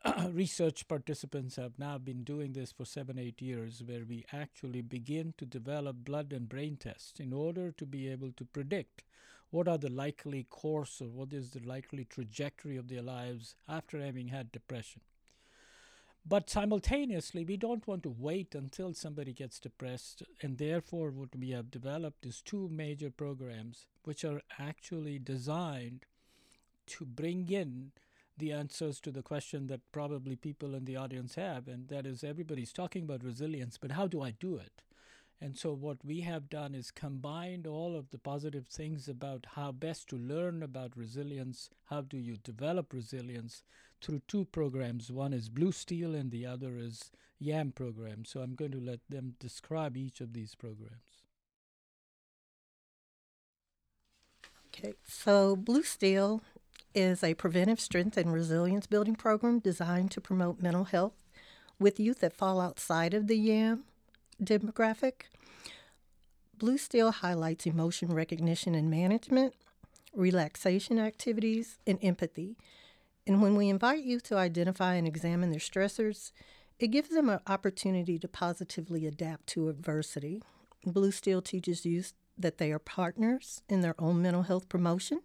research 0.29 0.87
participants 0.87 1.55
have 1.55 1.77
now 1.77 1.97
been 1.97 2.23
doing 2.23 2.53
this 2.53 2.71
for 2.71 2.85
seven, 2.85 3.17
eight 3.17 3.41
years, 3.41 3.81
where 3.85 4.03
we 4.07 4.25
actually 4.33 4.81
begin 4.81 5.33
to 5.37 5.45
develop 5.45 5.97
blood 6.03 6.33
and 6.33 6.49
brain 6.49 6.77
tests 6.77 7.19
in 7.19 7.33
order 7.33 7.71
to 7.71 7.85
be 7.85 8.09
able 8.09 8.31
to 8.33 8.45
predict 8.45 9.03
what 9.53 9.67
are 9.67 9.77
the 9.77 9.91
likely 9.91 10.47
course 10.49 10.99
or 10.99 11.05
what 11.05 11.31
is 11.31 11.51
the 11.51 11.59
likely 11.59 12.03
trajectory 12.03 12.75
of 12.75 12.87
their 12.87 13.03
lives 13.03 13.53
after 13.69 14.01
having 14.01 14.29
had 14.29 14.51
depression. 14.51 14.99
But 16.25 16.49
simultaneously, 16.49 17.45
we 17.45 17.55
don't 17.55 17.85
want 17.85 18.01
to 18.01 18.15
wait 18.17 18.55
until 18.55 18.95
somebody 18.95 19.31
gets 19.31 19.59
depressed, 19.59 20.23
and 20.41 20.57
therefore, 20.57 21.11
what 21.11 21.35
we 21.35 21.51
have 21.51 21.69
developed 21.69 22.25
is 22.25 22.41
two 22.41 22.67
major 22.71 23.11
programs 23.11 23.85
which 24.05 24.25
are 24.25 24.41
actually 24.57 25.19
designed 25.19 26.07
to 26.87 27.05
bring 27.05 27.47
in 27.47 27.91
the 28.35 28.51
answers 28.51 28.99
to 29.01 29.11
the 29.11 29.21
question 29.21 29.67
that 29.67 29.91
probably 29.91 30.35
people 30.35 30.73
in 30.73 30.85
the 30.85 30.95
audience 30.95 31.35
have, 31.35 31.67
and 31.67 31.89
that 31.89 32.07
is 32.07 32.23
everybody's 32.23 32.73
talking 32.73 33.03
about 33.03 33.23
resilience, 33.23 33.77
but 33.77 33.91
how 33.91 34.07
do 34.07 34.19
I 34.19 34.31
do 34.31 34.55
it? 34.55 34.81
And 35.43 35.57
so, 35.57 35.73
what 35.73 35.97
we 36.05 36.21
have 36.21 36.49
done 36.49 36.73
is 36.73 36.89
combined 36.89 37.67
all 37.67 37.97
of 37.97 38.11
the 38.11 38.17
positive 38.17 38.65
things 38.67 39.09
about 39.09 39.45
how 39.55 39.73
best 39.73 40.07
to 40.07 40.15
learn 40.15 40.63
about 40.63 40.95
resilience, 40.95 41.69
how 41.87 41.99
do 41.99 42.17
you 42.17 42.37
develop 42.37 42.93
resilience 42.93 43.61
through 44.01 44.21
two 44.25 44.45
programs. 44.45 45.11
One 45.11 45.33
is 45.33 45.49
Blue 45.49 45.73
Steel, 45.73 46.15
and 46.15 46.31
the 46.31 46.45
other 46.45 46.77
is 46.77 47.11
YAM 47.39 47.73
program. 47.73 48.23
So, 48.23 48.39
I'm 48.39 48.55
going 48.55 48.71
to 48.71 48.79
let 48.79 49.01
them 49.09 49.35
describe 49.37 49.97
each 49.97 50.21
of 50.21 50.31
these 50.31 50.55
programs. 50.55 51.25
Okay, 54.67 54.93
so 55.05 55.57
Blue 55.57 55.83
Steel 55.83 56.41
is 56.95 57.21
a 57.21 57.33
preventive 57.33 57.81
strength 57.81 58.15
and 58.15 58.31
resilience 58.31 58.87
building 58.87 59.15
program 59.15 59.59
designed 59.59 60.11
to 60.11 60.21
promote 60.21 60.61
mental 60.61 60.85
health 60.85 61.21
with 61.79 61.99
youth 61.99 62.21
that 62.21 62.31
fall 62.31 62.61
outside 62.61 63.13
of 63.13 63.27
the 63.27 63.35
YAM 63.35 63.83
demographic. 64.43 65.23
Blue 66.57 66.77
Steel 66.77 67.11
highlights 67.11 67.65
emotion 67.65 68.13
recognition 68.13 68.75
and 68.75 68.89
management, 68.89 69.53
relaxation 70.13 70.99
activities, 70.99 71.77
and 71.87 71.97
empathy. 72.01 72.57
And 73.25 73.41
when 73.41 73.55
we 73.55 73.69
invite 73.69 74.03
youth 74.03 74.23
to 74.23 74.37
identify 74.37 74.95
and 74.95 75.07
examine 75.07 75.51
their 75.51 75.59
stressors, 75.59 76.31
it 76.79 76.87
gives 76.87 77.09
them 77.09 77.29
an 77.29 77.39
opportunity 77.47 78.19
to 78.19 78.27
positively 78.27 79.05
adapt 79.05 79.47
to 79.47 79.69
adversity. 79.69 80.41
Blue 80.85 81.11
Steel 81.11 81.41
teaches 81.41 81.85
youth 81.85 82.13
that 82.37 82.57
they 82.57 82.71
are 82.71 82.79
partners 82.79 83.61
in 83.69 83.81
their 83.81 83.95
own 83.99 84.21
mental 84.21 84.43
health 84.43 84.67
promotion, 84.67 85.21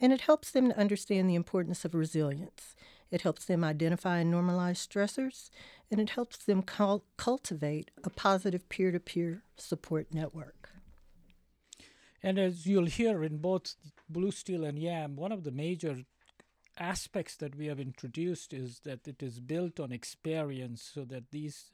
and 0.00 0.12
it 0.12 0.22
helps 0.22 0.50
them 0.50 0.68
to 0.68 0.78
understand 0.78 1.28
the 1.28 1.34
importance 1.34 1.84
of 1.84 1.94
resilience. 1.94 2.76
It 3.10 3.22
helps 3.22 3.44
them 3.46 3.64
identify 3.64 4.18
and 4.18 4.32
normalize 4.32 4.76
stressors, 4.76 5.50
and 5.90 6.00
it 6.00 6.10
helps 6.10 6.38
them 6.38 6.62
cul- 6.62 7.04
cultivate 7.16 7.90
a 8.04 8.10
positive 8.10 8.68
peer 8.68 8.92
to 8.92 9.00
peer 9.00 9.42
support 9.56 10.12
network. 10.12 10.70
And 12.22 12.38
as 12.38 12.66
you'll 12.66 12.86
hear 12.86 13.22
in 13.22 13.38
both 13.38 13.76
Blue 14.08 14.32
Steel 14.32 14.64
and 14.64 14.78
YAM, 14.78 15.16
one 15.16 15.32
of 15.32 15.44
the 15.44 15.52
major 15.52 16.04
aspects 16.78 17.36
that 17.36 17.56
we 17.56 17.66
have 17.66 17.80
introduced 17.80 18.52
is 18.52 18.80
that 18.80 19.06
it 19.06 19.22
is 19.22 19.40
built 19.40 19.80
on 19.80 19.92
experience 19.92 20.82
so 20.94 21.04
that 21.04 21.30
these 21.30 21.70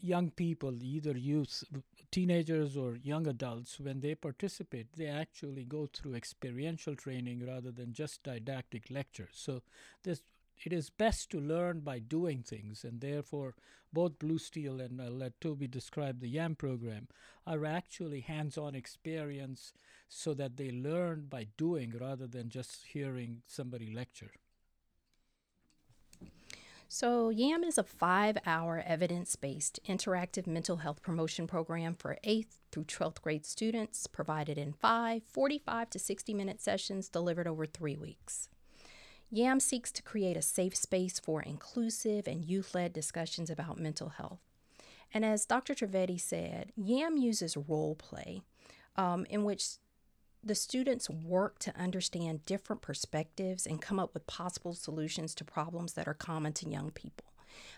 young 0.00 0.30
people, 0.30 0.82
either 0.82 1.16
youth, 1.16 1.64
teenagers, 2.10 2.76
or 2.76 2.96
young 3.02 3.26
adults, 3.26 3.78
when 3.78 4.00
they 4.00 4.14
participate, 4.14 4.88
they 4.96 5.06
actually 5.06 5.64
go 5.64 5.88
through 5.92 6.14
experiential 6.14 6.96
training 6.96 7.46
rather 7.46 7.70
than 7.70 7.92
just 7.92 8.22
didactic 8.22 8.90
lectures. 8.90 9.34
So 9.34 9.62
this 10.02 10.22
it 10.64 10.72
is 10.72 10.90
best 10.90 11.30
to 11.30 11.40
learn 11.40 11.80
by 11.80 11.98
doing 11.98 12.42
things, 12.42 12.84
and 12.84 13.00
therefore, 13.00 13.54
both 13.92 14.18
Blue 14.18 14.38
Steel 14.38 14.80
and 14.80 15.00
I'll 15.00 15.10
let 15.10 15.40
Tobi 15.40 15.70
describe 15.70 16.20
the 16.20 16.28
YAM 16.28 16.56
program 16.56 17.08
are 17.46 17.64
actually 17.64 18.20
hands 18.20 18.56
on 18.56 18.74
experience 18.74 19.72
so 20.08 20.34
that 20.34 20.56
they 20.56 20.70
learn 20.70 21.26
by 21.28 21.48
doing 21.56 21.92
rather 22.00 22.26
than 22.26 22.48
just 22.48 22.86
hearing 22.86 23.42
somebody 23.46 23.92
lecture. 23.92 24.32
So, 26.94 27.30
YAM 27.30 27.64
is 27.64 27.78
a 27.78 27.82
five 27.82 28.36
hour 28.44 28.82
evidence 28.86 29.34
based 29.34 29.80
interactive 29.88 30.46
mental 30.46 30.76
health 30.76 31.02
promotion 31.02 31.46
program 31.46 31.94
for 31.94 32.18
8th 32.22 32.58
through 32.70 32.84
12th 32.84 33.22
grade 33.22 33.46
students, 33.46 34.06
provided 34.06 34.58
in 34.58 34.74
five 34.74 35.22
45 35.24 35.88
to 35.88 35.98
60 35.98 36.34
minute 36.34 36.60
sessions 36.60 37.08
delivered 37.08 37.46
over 37.46 37.64
three 37.64 37.96
weeks. 37.96 38.50
YAM 39.32 39.60
seeks 39.60 39.90
to 39.92 40.02
create 40.02 40.36
a 40.36 40.42
safe 40.42 40.76
space 40.76 41.18
for 41.18 41.40
inclusive 41.40 42.28
and 42.28 42.44
youth 42.44 42.74
led 42.74 42.92
discussions 42.92 43.48
about 43.48 43.80
mental 43.80 44.10
health. 44.10 44.40
And 45.14 45.24
as 45.24 45.46
Dr. 45.46 45.74
Trivedi 45.74 46.20
said, 46.20 46.70
YAM 46.76 47.16
uses 47.16 47.56
role 47.56 47.94
play 47.94 48.42
um, 48.94 49.24
in 49.30 49.44
which 49.44 49.78
the 50.44 50.54
students 50.54 51.08
work 51.08 51.58
to 51.60 51.74
understand 51.78 52.44
different 52.44 52.82
perspectives 52.82 53.66
and 53.66 53.80
come 53.80 53.98
up 53.98 54.12
with 54.12 54.26
possible 54.26 54.74
solutions 54.74 55.34
to 55.36 55.44
problems 55.44 55.94
that 55.94 56.06
are 56.06 56.14
common 56.14 56.52
to 56.54 56.68
young 56.68 56.90
people. 56.90 57.32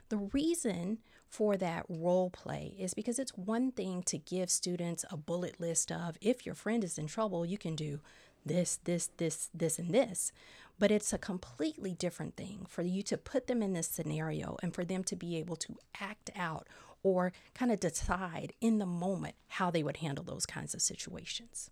The 0.09 0.17
reason 0.17 0.99
for 1.29 1.57
that 1.57 1.85
role 1.89 2.31
play 2.31 2.75
is 2.79 2.95
because 2.95 3.19
it's 3.21 3.37
one 3.37 3.71
thing 3.71 4.03
to 4.05 4.19
give 4.19 4.51
students 4.51 5.05
a 5.11 5.17
bullet 5.17 5.61
list 5.61 5.93
of 5.93 6.17
if 6.21 6.45
your 6.47 6.55
friend 6.57 6.83
is 6.83 6.99
in 6.99 7.07
trouble, 7.07 7.47
you 7.47 7.59
can 7.59 7.77
do 7.77 8.01
this, 8.47 8.79
this, 8.85 9.09
this, 9.17 9.51
this, 9.55 9.79
and 9.79 9.93
this. 9.93 10.33
But 10.79 10.91
it's 10.91 11.13
a 11.13 11.19
completely 11.19 11.95
different 11.95 12.37
thing 12.37 12.67
for 12.69 12.83
you 12.83 13.03
to 13.05 13.17
put 13.17 13.47
them 13.47 13.63
in 13.63 13.73
this 13.73 13.87
scenario 13.87 14.57
and 14.63 14.75
for 14.75 14.85
them 14.85 15.05
to 15.05 15.17
be 15.17 15.37
able 15.37 15.57
to 15.57 15.77
act 16.01 16.31
out 16.35 16.69
or 17.03 17.33
kind 17.55 17.71
of 17.71 17.79
decide 17.79 18.55
in 18.61 18.79
the 18.79 18.87
moment 18.87 19.37
how 19.49 19.71
they 19.71 19.83
would 19.83 19.99
handle 19.99 20.25
those 20.25 20.47
kinds 20.47 20.75
of 20.75 20.83
situations. 20.83 21.71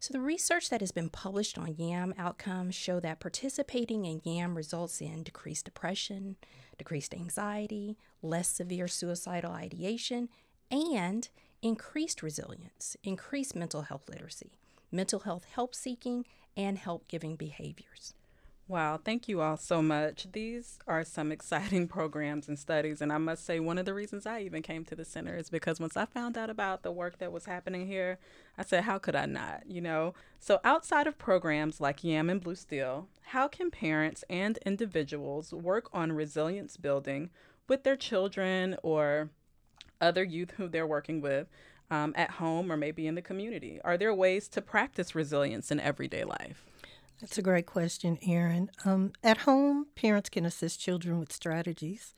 So, 0.00 0.12
the 0.12 0.20
research 0.20 0.70
that 0.70 0.80
has 0.80 0.92
been 0.92 1.08
published 1.08 1.58
on 1.58 1.74
YAM 1.76 2.14
outcomes 2.16 2.76
show 2.76 3.00
that 3.00 3.18
participating 3.18 4.04
in 4.04 4.20
YAM 4.24 4.56
results 4.56 5.00
in 5.00 5.24
decreased 5.24 5.64
depression, 5.64 6.36
decreased 6.76 7.12
anxiety, 7.12 7.96
less 8.22 8.48
severe 8.48 8.86
suicidal 8.86 9.50
ideation, 9.50 10.28
and 10.70 11.28
increased 11.62 12.22
resilience, 12.22 12.96
increased 13.02 13.56
mental 13.56 13.82
health 13.82 14.08
literacy, 14.08 14.52
mental 14.92 15.20
health 15.20 15.46
help 15.52 15.74
seeking, 15.74 16.24
and 16.56 16.78
help 16.78 17.08
giving 17.08 17.34
behaviors. 17.34 18.14
Wow, 18.70 19.00
thank 19.02 19.28
you 19.28 19.40
all 19.40 19.56
so 19.56 19.80
much. 19.80 20.26
These 20.32 20.78
are 20.86 21.02
some 21.02 21.32
exciting 21.32 21.88
programs 21.88 22.48
and 22.48 22.58
studies. 22.58 23.00
And 23.00 23.10
I 23.10 23.16
must 23.16 23.46
say, 23.46 23.58
one 23.60 23.78
of 23.78 23.86
the 23.86 23.94
reasons 23.94 24.26
I 24.26 24.40
even 24.42 24.60
came 24.62 24.84
to 24.84 24.94
the 24.94 25.06
center 25.06 25.36
is 25.36 25.48
because 25.48 25.80
once 25.80 25.96
I 25.96 26.04
found 26.04 26.36
out 26.36 26.50
about 26.50 26.82
the 26.82 26.92
work 26.92 27.18
that 27.18 27.32
was 27.32 27.46
happening 27.46 27.86
here, 27.86 28.18
I 28.58 28.64
said, 28.64 28.84
how 28.84 28.98
could 28.98 29.16
I 29.16 29.24
not? 29.24 29.62
You 29.66 29.80
know? 29.80 30.12
So, 30.38 30.60
outside 30.64 31.06
of 31.06 31.16
programs 31.16 31.80
like 31.80 32.04
YAM 32.04 32.28
and 32.28 32.42
Blue 32.42 32.54
Steel, 32.54 33.08
how 33.28 33.48
can 33.48 33.70
parents 33.70 34.22
and 34.28 34.58
individuals 34.66 35.54
work 35.54 35.88
on 35.94 36.12
resilience 36.12 36.76
building 36.76 37.30
with 37.68 37.84
their 37.84 37.96
children 37.96 38.76
or 38.82 39.30
other 40.00 40.24
youth 40.24 40.52
who 40.58 40.68
they're 40.68 40.86
working 40.86 41.22
with 41.22 41.48
um, 41.90 42.14
at 42.16 42.32
home 42.32 42.70
or 42.70 42.76
maybe 42.76 43.06
in 43.06 43.14
the 43.14 43.22
community? 43.22 43.80
Are 43.84 43.96
there 43.98 44.14
ways 44.14 44.48
to 44.50 44.60
practice 44.62 45.14
resilience 45.14 45.70
in 45.70 45.80
everyday 45.80 46.24
life? 46.24 46.67
That's 47.20 47.38
a 47.38 47.42
great 47.42 47.66
question, 47.66 48.18
Erin. 48.22 48.70
Um, 48.84 49.12
at 49.24 49.38
home, 49.38 49.86
parents 49.96 50.28
can 50.28 50.46
assist 50.46 50.80
children 50.80 51.18
with 51.18 51.32
strategies 51.32 52.14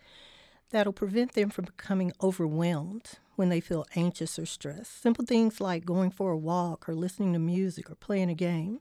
that'll 0.71 0.93
prevent 0.93 1.33
them 1.33 1.51
from 1.51 1.65
becoming 1.65 2.13
overwhelmed 2.23 3.19
when 3.37 3.49
they 3.49 3.61
feel 3.61 3.87
anxious 3.97 4.39
or 4.39 4.47
stressed. 4.47 5.01
Simple 5.01 5.25
things 5.25 5.61
like 5.61 5.85
going 5.87 6.11
for 6.11 6.31
a 6.31 6.37
walk 6.39 6.89
or 6.89 6.95
listening 6.95 7.33
to 7.33 7.39
music 7.39 7.91
or 7.91 7.95
playing 7.95 8.31
a 8.31 8.35
game. 8.35 8.81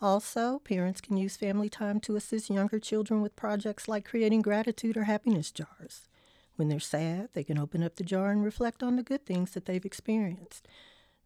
Also, 0.00 0.60
parents 0.60 1.00
can 1.00 1.16
use 1.16 1.36
family 1.36 1.68
time 1.68 2.00
to 2.00 2.16
assist 2.16 2.50
younger 2.50 2.78
children 2.78 3.22
with 3.22 3.36
projects 3.36 3.88
like 3.88 4.04
creating 4.04 4.42
gratitude 4.42 4.96
or 4.96 5.04
happiness 5.04 5.50
jars. 5.50 6.08
When 6.56 6.68
they're 6.68 6.80
sad, 6.80 7.30
they 7.32 7.44
can 7.44 7.58
open 7.58 7.82
up 7.82 7.96
the 7.96 8.04
jar 8.04 8.30
and 8.30 8.44
reflect 8.44 8.82
on 8.82 8.96
the 8.96 9.02
good 9.02 9.24
things 9.26 9.52
that 9.52 9.64
they've 9.66 9.84
experienced. 9.84 10.68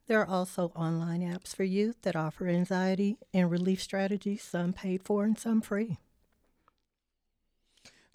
There 0.07 0.21
are 0.21 0.29
also 0.29 0.71
online 0.77 1.23
apps 1.23 1.55
for 1.57 1.65
youth 1.65 2.03
that 2.03 2.15
offer 2.15 2.47
anxiety 2.49 3.17
and 3.33 3.51
relief 3.51 3.83
strategies, 3.83 4.43
some 4.43 4.75
paid 4.75 5.03
for 5.03 5.25
and 5.25 5.39
some 5.39 5.63
free. 5.63 5.99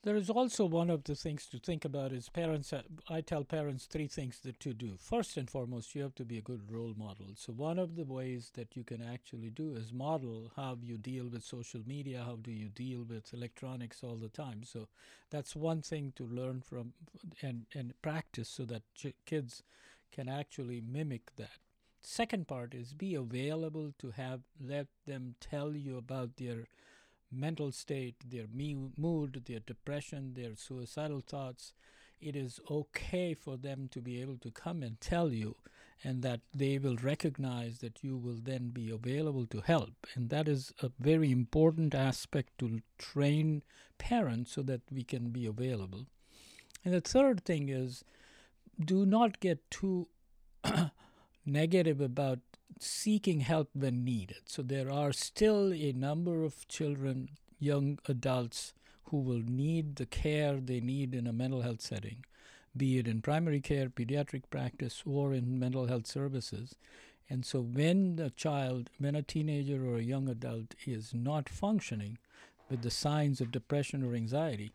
There 0.04 0.16
is 0.16 0.30
also 0.30 0.66
one 0.66 0.90
of 0.90 1.04
the 1.04 1.16
things 1.16 1.46
to 1.48 1.60
think 1.60 1.84
about 1.84 2.14
is 2.14 2.30
parents. 2.30 2.72
Uh, 2.72 2.84
I 3.10 3.20
tell 3.20 3.44
parents 3.44 3.86
three 3.86 4.08
things 4.08 4.40
that 4.42 4.60
to 4.62 4.74
do. 4.74 4.96
First 4.98 5.36
and 5.36 5.50
foremost, 5.50 5.94
you 5.94 6.02
have 6.04 6.16
to 6.16 6.24
be 6.24 6.38
a 6.38 6.42
good 6.42 6.72
role 6.72 6.94
model. 6.96 7.34
So 7.36 7.52
one 7.52 7.78
of 7.78 7.96
the 7.98 8.06
ways 8.06 8.52
that 8.54 8.78
you 8.78 8.84
can 8.86 9.02
actually 9.02 9.50
do 9.50 9.76
is 9.76 9.92
model 9.92 10.52
how 10.56 10.78
you 10.82 10.98
deal 10.98 11.28
with 11.28 11.44
social 11.44 11.82
media, 11.86 12.24
how 12.26 12.38
do 12.38 12.52
you 12.52 12.70
deal 12.70 13.04
with 13.04 13.34
electronics 13.34 14.02
all 14.02 14.16
the 14.16 14.30
time. 14.30 14.64
So 14.64 14.88
that's 15.32 15.54
one 15.54 15.82
thing 15.82 16.14
to 16.16 16.24
learn 16.24 16.62
from 16.62 16.94
and 17.42 17.66
and 17.74 17.94
practice 18.02 18.48
so 18.48 18.64
that 18.66 18.84
ch- 18.96 19.16
kids 19.26 19.64
can 20.12 20.30
actually 20.30 20.82
mimic 20.82 21.36
that. 21.36 21.60
Second 22.02 22.48
part 22.48 22.74
is 22.74 22.94
be 22.94 23.14
available 23.16 23.94
to 24.00 24.12
have 24.12 24.42
let 24.60 24.88
them 25.06 25.36
tell 25.40 25.76
you 25.76 25.98
about 25.98 26.38
their 26.38 26.68
mental 27.32 27.72
state, 27.72 28.16
their 28.28 28.48
mood, 28.52 29.44
their 29.46 29.60
depression, 29.60 30.34
their 30.34 30.56
suicidal 30.56 31.22
thoughts. 31.22 31.74
It 32.20 32.36
is 32.36 32.60
okay 32.70 33.34
for 33.34 33.58
them 33.58 33.88
to 33.92 34.02
be 34.02 34.22
able 34.22 34.38
to 34.38 34.52
come 34.52 34.84
and 34.84 35.00
tell 35.00 35.32
you, 35.32 35.56
and 36.04 36.22
that 36.24 36.42
they 36.54 36.78
will 36.78 36.98
recognize 36.98 37.80
that 37.80 38.04
you 38.04 38.18
will 38.18 38.40
then 38.42 38.70
be 38.70 38.90
available 38.90 39.46
to 39.48 39.62
help. 39.62 40.08
And 40.16 40.30
that 40.30 40.48
is 40.48 40.74
a 40.82 40.92
very 41.00 41.32
important 41.32 41.94
aspect 41.94 42.58
to 42.60 42.82
train 42.98 43.64
parents 43.98 44.52
so 44.54 44.62
that 44.64 44.82
we 44.92 45.04
can 45.04 45.30
be 45.30 45.46
available. 45.46 46.08
And 46.84 46.94
the 46.94 47.02
third 47.02 47.46
thing 47.46 47.70
is 47.70 48.04
do 48.84 49.06
not 49.06 49.40
get 49.40 49.70
too 49.70 50.08
negative 51.52 52.00
about 52.02 52.40
seeking 52.80 53.42
help 53.42 53.70
when 53.74 54.04
needed. 54.04 54.42
So 54.46 54.62
there 54.62 54.92
are 54.92 55.12
still 55.12 55.74
a 55.74 55.92
number 55.92 56.44
of 56.44 56.68
children, 56.68 57.30
young 57.60 58.00
adults, 58.08 58.74
who 59.06 59.18
will 59.18 59.42
need 59.46 59.96
the 59.96 60.06
care 60.06 60.60
they 60.60 60.80
need 60.80 61.16
in 61.16 61.28
a 61.28 61.34
mental 61.34 61.62
health 61.62 61.82
setting, 61.82 62.24
be 62.78 63.00
it 63.00 63.08
in 63.08 63.22
primary 63.22 63.60
care, 63.60 63.90
pediatric 63.90 64.44
practice, 64.50 65.04
or 65.06 65.34
in 65.34 65.60
mental 65.60 65.88
health 65.88 66.06
services. 66.06 66.76
And 67.30 67.46
so 67.46 67.62
when 67.62 68.20
a 68.22 68.30
child, 68.30 68.90
when 69.00 69.16
a 69.16 69.24
teenager 69.24 69.86
or 69.86 69.98
a 69.98 70.04
young 70.04 70.30
adult 70.30 70.76
is 70.86 71.14
not 71.14 71.50
functioning 71.50 72.18
with 72.70 72.82
the 72.82 72.92
signs 72.92 73.42
of 73.42 73.52
depression 73.52 74.04
or 74.04 74.16
anxiety, 74.16 74.72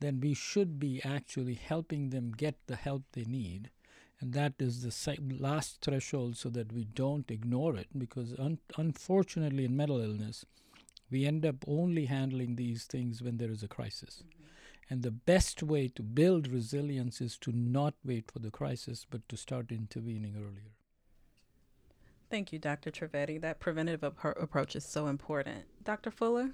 then 0.00 0.20
we 0.20 0.34
should 0.34 0.78
be 0.78 1.02
actually 1.02 1.54
helping 1.54 2.10
them 2.10 2.32
get 2.36 2.56
the 2.66 2.76
help 2.76 3.02
they 3.12 3.24
need 3.24 3.70
and 4.20 4.32
that 4.32 4.54
is 4.58 4.82
the 4.82 5.18
last 5.38 5.80
threshold 5.80 6.36
so 6.36 6.48
that 6.48 6.72
we 6.72 6.84
don't 6.84 7.30
ignore 7.30 7.76
it 7.76 7.86
because 7.96 8.34
un- 8.38 8.58
unfortunately 8.76 9.64
in 9.64 9.76
mental 9.76 10.00
illness 10.00 10.44
we 11.10 11.24
end 11.24 11.46
up 11.46 11.56
only 11.66 12.06
handling 12.06 12.56
these 12.56 12.84
things 12.84 13.22
when 13.22 13.38
there 13.38 13.50
is 13.50 13.62
a 13.62 13.68
crisis. 13.68 14.22
Mm-hmm. 14.22 14.44
and 14.90 15.02
the 15.02 15.10
best 15.10 15.62
way 15.62 15.88
to 15.88 16.02
build 16.02 16.48
resilience 16.48 17.20
is 17.20 17.36
to 17.38 17.52
not 17.52 17.94
wait 18.04 18.30
for 18.30 18.38
the 18.40 18.50
crisis 18.50 19.06
but 19.08 19.28
to 19.28 19.36
start 19.36 19.70
intervening 19.70 20.34
earlier. 20.36 20.72
Thank 22.30 22.52
you 22.52 22.58
dr 22.58 22.90
trivedi 22.90 23.40
that 23.40 23.60
preventive 23.60 24.04
ap- 24.04 24.36
approach 24.46 24.76
is 24.76 24.84
so 24.84 25.06
important. 25.06 25.64
Dr 25.84 26.10
fuller 26.10 26.50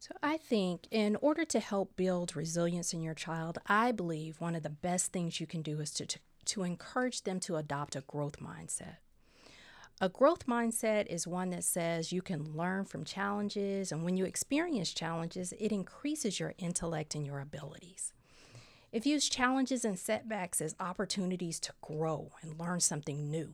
so, 0.00 0.14
I 0.22 0.38
think 0.38 0.88
in 0.90 1.14
order 1.16 1.44
to 1.44 1.60
help 1.60 1.94
build 1.94 2.34
resilience 2.34 2.94
in 2.94 3.02
your 3.02 3.12
child, 3.12 3.58
I 3.66 3.92
believe 3.92 4.40
one 4.40 4.54
of 4.54 4.62
the 4.62 4.70
best 4.70 5.12
things 5.12 5.40
you 5.40 5.46
can 5.46 5.60
do 5.60 5.78
is 5.78 5.90
to, 5.90 6.06
to, 6.06 6.18
to 6.46 6.62
encourage 6.62 7.24
them 7.24 7.38
to 7.40 7.56
adopt 7.56 7.94
a 7.94 8.00
growth 8.00 8.40
mindset. 8.40 8.96
A 10.00 10.08
growth 10.08 10.46
mindset 10.46 11.04
is 11.08 11.26
one 11.26 11.50
that 11.50 11.64
says 11.64 12.12
you 12.12 12.22
can 12.22 12.56
learn 12.56 12.86
from 12.86 13.04
challenges, 13.04 13.92
and 13.92 14.02
when 14.02 14.16
you 14.16 14.24
experience 14.24 14.94
challenges, 14.94 15.52
it 15.60 15.70
increases 15.70 16.40
your 16.40 16.54
intellect 16.56 17.14
and 17.14 17.26
your 17.26 17.38
abilities. 17.38 18.14
It 18.92 19.02
views 19.02 19.28
challenges 19.28 19.84
and 19.84 19.98
setbacks 19.98 20.62
as 20.62 20.74
opportunities 20.80 21.60
to 21.60 21.74
grow 21.82 22.30
and 22.40 22.58
learn 22.58 22.80
something 22.80 23.30
new. 23.30 23.52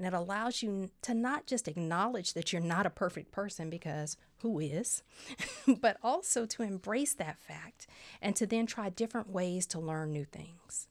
And 0.00 0.06
it 0.06 0.14
allows 0.14 0.62
you 0.62 0.88
to 1.02 1.12
not 1.12 1.46
just 1.46 1.68
acknowledge 1.68 2.32
that 2.32 2.54
you're 2.54 2.62
not 2.62 2.86
a 2.86 2.90
perfect 2.90 3.32
person 3.32 3.68
because 3.68 4.16
who 4.38 4.58
is, 4.58 5.02
but 5.78 5.98
also 6.02 6.46
to 6.46 6.62
embrace 6.62 7.12
that 7.12 7.38
fact 7.38 7.86
and 8.22 8.34
to 8.36 8.46
then 8.46 8.64
try 8.64 8.88
different 8.88 9.28
ways 9.28 9.66
to 9.66 9.78
learn 9.78 10.10
new 10.10 10.24
things. 10.24 10.88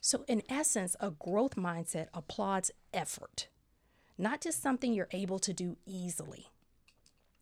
So, 0.00 0.24
in 0.28 0.44
essence, 0.48 0.94
a 1.00 1.10
growth 1.10 1.56
mindset 1.56 2.10
applauds 2.14 2.70
effort, 2.94 3.48
not 4.16 4.40
just 4.40 4.62
something 4.62 4.92
you're 4.92 5.08
able 5.10 5.40
to 5.40 5.52
do 5.52 5.76
easily. 5.84 6.46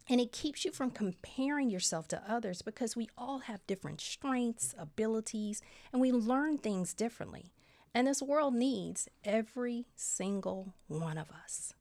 And 0.09 0.19
it 0.19 0.33
keeps 0.33 0.65
you 0.65 0.73
from 0.73 0.93
comparing 0.93 1.69
yourself 1.69 2.09
to 2.09 2.23
others 2.27 2.63
because 2.63 2.97
we 2.97 3.11
all 3.19 3.41
have 3.41 3.67
different 3.67 4.01
strengths, 4.01 4.75
abilities, 4.79 5.61
and 5.93 6.01
we 6.01 6.11
learn 6.11 6.57
things 6.57 6.95
differently. 6.95 7.53
And 7.95 8.07
this 8.07 8.23
world 8.23 8.55
needs 8.55 9.09
every 9.25 9.87
single 9.97 10.75
one 10.87 11.19
of 11.19 11.31
us. 11.31 11.75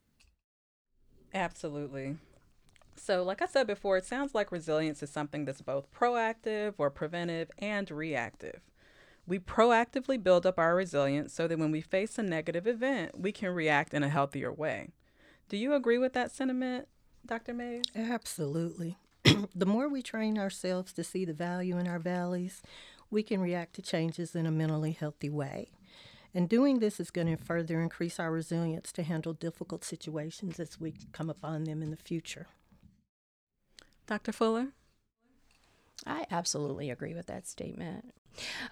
Absolutely. 1.34 2.18
So, 2.96 3.24
like 3.24 3.42
I 3.42 3.46
said 3.46 3.68
before, 3.68 3.98
it 3.98 4.06
sounds 4.06 4.36
like 4.36 4.52
resilience 4.52 5.02
is 5.04 5.10
something 5.10 5.46
that's 5.46 5.62
both 5.62 5.92
proactive 5.92 6.74
or 6.78 6.90
preventive 6.90 7.50
and 7.60 7.90
reactive. 7.90 8.62
We 9.28 9.40
proactively 9.40 10.22
build 10.22 10.46
up 10.46 10.58
our 10.58 10.76
resilience 10.76 11.34
so 11.34 11.48
that 11.48 11.60
when 11.60 11.72
we 11.72 11.82
face 11.82 12.18
a 12.18 12.24
negative 12.24 12.66
event, 12.66 13.20
we 13.20 13.32
can 13.32 13.50
react 13.52 13.94
in 13.94 14.04
a 14.04 14.10
healthier 14.10 14.52
way. 14.52 14.90
Do 15.48 15.58
you 15.58 15.74
agree 15.74 16.00
with 16.00 16.14
that 16.14 16.32
sentiment, 16.32 16.88
Dr. 17.26 17.54
Mays? 17.54 17.84
Absolutely. 17.96 18.98
the 19.56 19.66
more 19.66 19.88
we 19.88 20.02
train 20.02 20.38
ourselves 20.38 20.92
to 20.94 21.04
see 21.04 21.26
the 21.26 21.34
value 21.34 21.78
in 21.78 21.88
our 21.88 22.00
valleys, 22.00 22.64
we 23.12 23.22
can 23.22 23.40
react 23.40 23.76
to 23.76 23.82
changes 23.82 24.36
in 24.36 24.46
a 24.46 24.52
mentally 24.52 24.92
healthy 24.92 25.30
way. 25.30 25.70
And 26.34 26.48
doing 26.48 26.80
this 26.80 27.00
is 27.00 27.10
going 27.10 27.28
to 27.28 27.44
further 27.44 27.82
increase 27.82 28.20
our 28.20 28.32
resilience 28.32 28.92
to 28.94 29.04
handle 29.04 29.34
difficult 29.34 29.84
situations 29.84 30.60
as 30.60 30.80
we 30.80 30.94
come 31.12 31.30
upon 31.30 31.64
them 31.64 31.82
in 31.82 31.90
the 31.90 31.98
future. 31.98 32.48
Dr. 34.06 34.32
Fuller? 34.32 34.68
I 36.06 36.26
absolutely 36.32 36.90
agree 36.90 37.14
with 37.14 37.28
that 37.28 37.48
statement. 37.48 38.14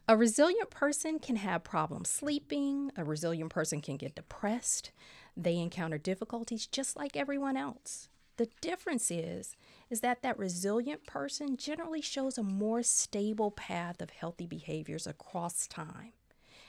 A 0.07 0.15
resilient 0.15 0.69
person 0.69 1.19
can 1.19 1.35
have 1.37 1.63
problems 1.63 2.09
sleeping, 2.09 2.91
a 2.95 3.03
resilient 3.03 3.51
person 3.51 3.81
can 3.81 3.97
get 3.97 4.15
depressed. 4.15 4.91
They 5.35 5.57
encounter 5.57 5.97
difficulties 5.97 6.67
just 6.67 6.95
like 6.95 7.17
everyone 7.17 7.57
else. 7.57 8.09
The 8.37 8.49
difference 8.61 9.09
is 9.09 9.55
is 9.89 10.01
that 10.01 10.21
that 10.21 10.37
resilient 10.37 11.05
person 11.05 11.57
generally 11.57 12.01
shows 12.01 12.37
a 12.37 12.43
more 12.43 12.83
stable 12.83 13.51
path 13.51 14.01
of 14.01 14.11
healthy 14.11 14.45
behaviors 14.45 15.07
across 15.07 15.67
time. 15.67 16.13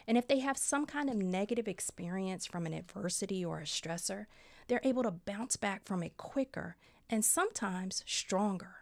And 0.09 0.17
if 0.17 0.27
they 0.27 0.39
have 0.39 0.57
some 0.57 0.87
kind 0.87 1.11
of 1.11 1.17
negative 1.17 1.69
experience 1.69 2.47
from 2.47 2.65
an 2.65 2.73
adversity 2.73 3.45
or 3.45 3.59
a 3.59 3.65
stressor, 3.65 4.25
they're 4.67 4.81
able 4.83 5.03
to 5.03 5.11
bounce 5.11 5.57
back 5.57 5.85
from 5.85 6.03
it 6.03 6.17
quicker 6.17 6.77
and 7.11 7.23
sometimes 7.23 8.03
stronger. 8.07 8.77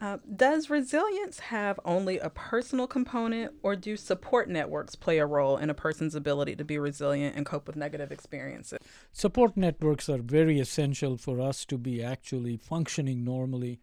Uh, 0.00 0.18
does 0.36 0.70
resilience 0.70 1.40
have 1.40 1.80
only 1.84 2.18
a 2.18 2.28
personal 2.28 2.86
component, 2.86 3.54
or 3.62 3.74
do 3.74 3.96
support 3.96 4.48
networks 4.48 4.94
play 4.94 5.18
a 5.18 5.26
role 5.26 5.56
in 5.56 5.70
a 5.70 5.74
person's 5.74 6.14
ability 6.14 6.54
to 6.54 6.64
be 6.64 6.78
resilient 6.78 7.34
and 7.34 7.46
cope 7.46 7.66
with 7.66 7.76
negative 7.76 8.12
experiences? 8.12 8.78
Support 9.12 9.56
networks 9.56 10.08
are 10.08 10.18
very 10.18 10.60
essential 10.60 11.16
for 11.16 11.40
us 11.40 11.64
to 11.64 11.78
be 11.78 12.02
actually 12.04 12.56
functioning 12.56 13.24
normally 13.24 13.80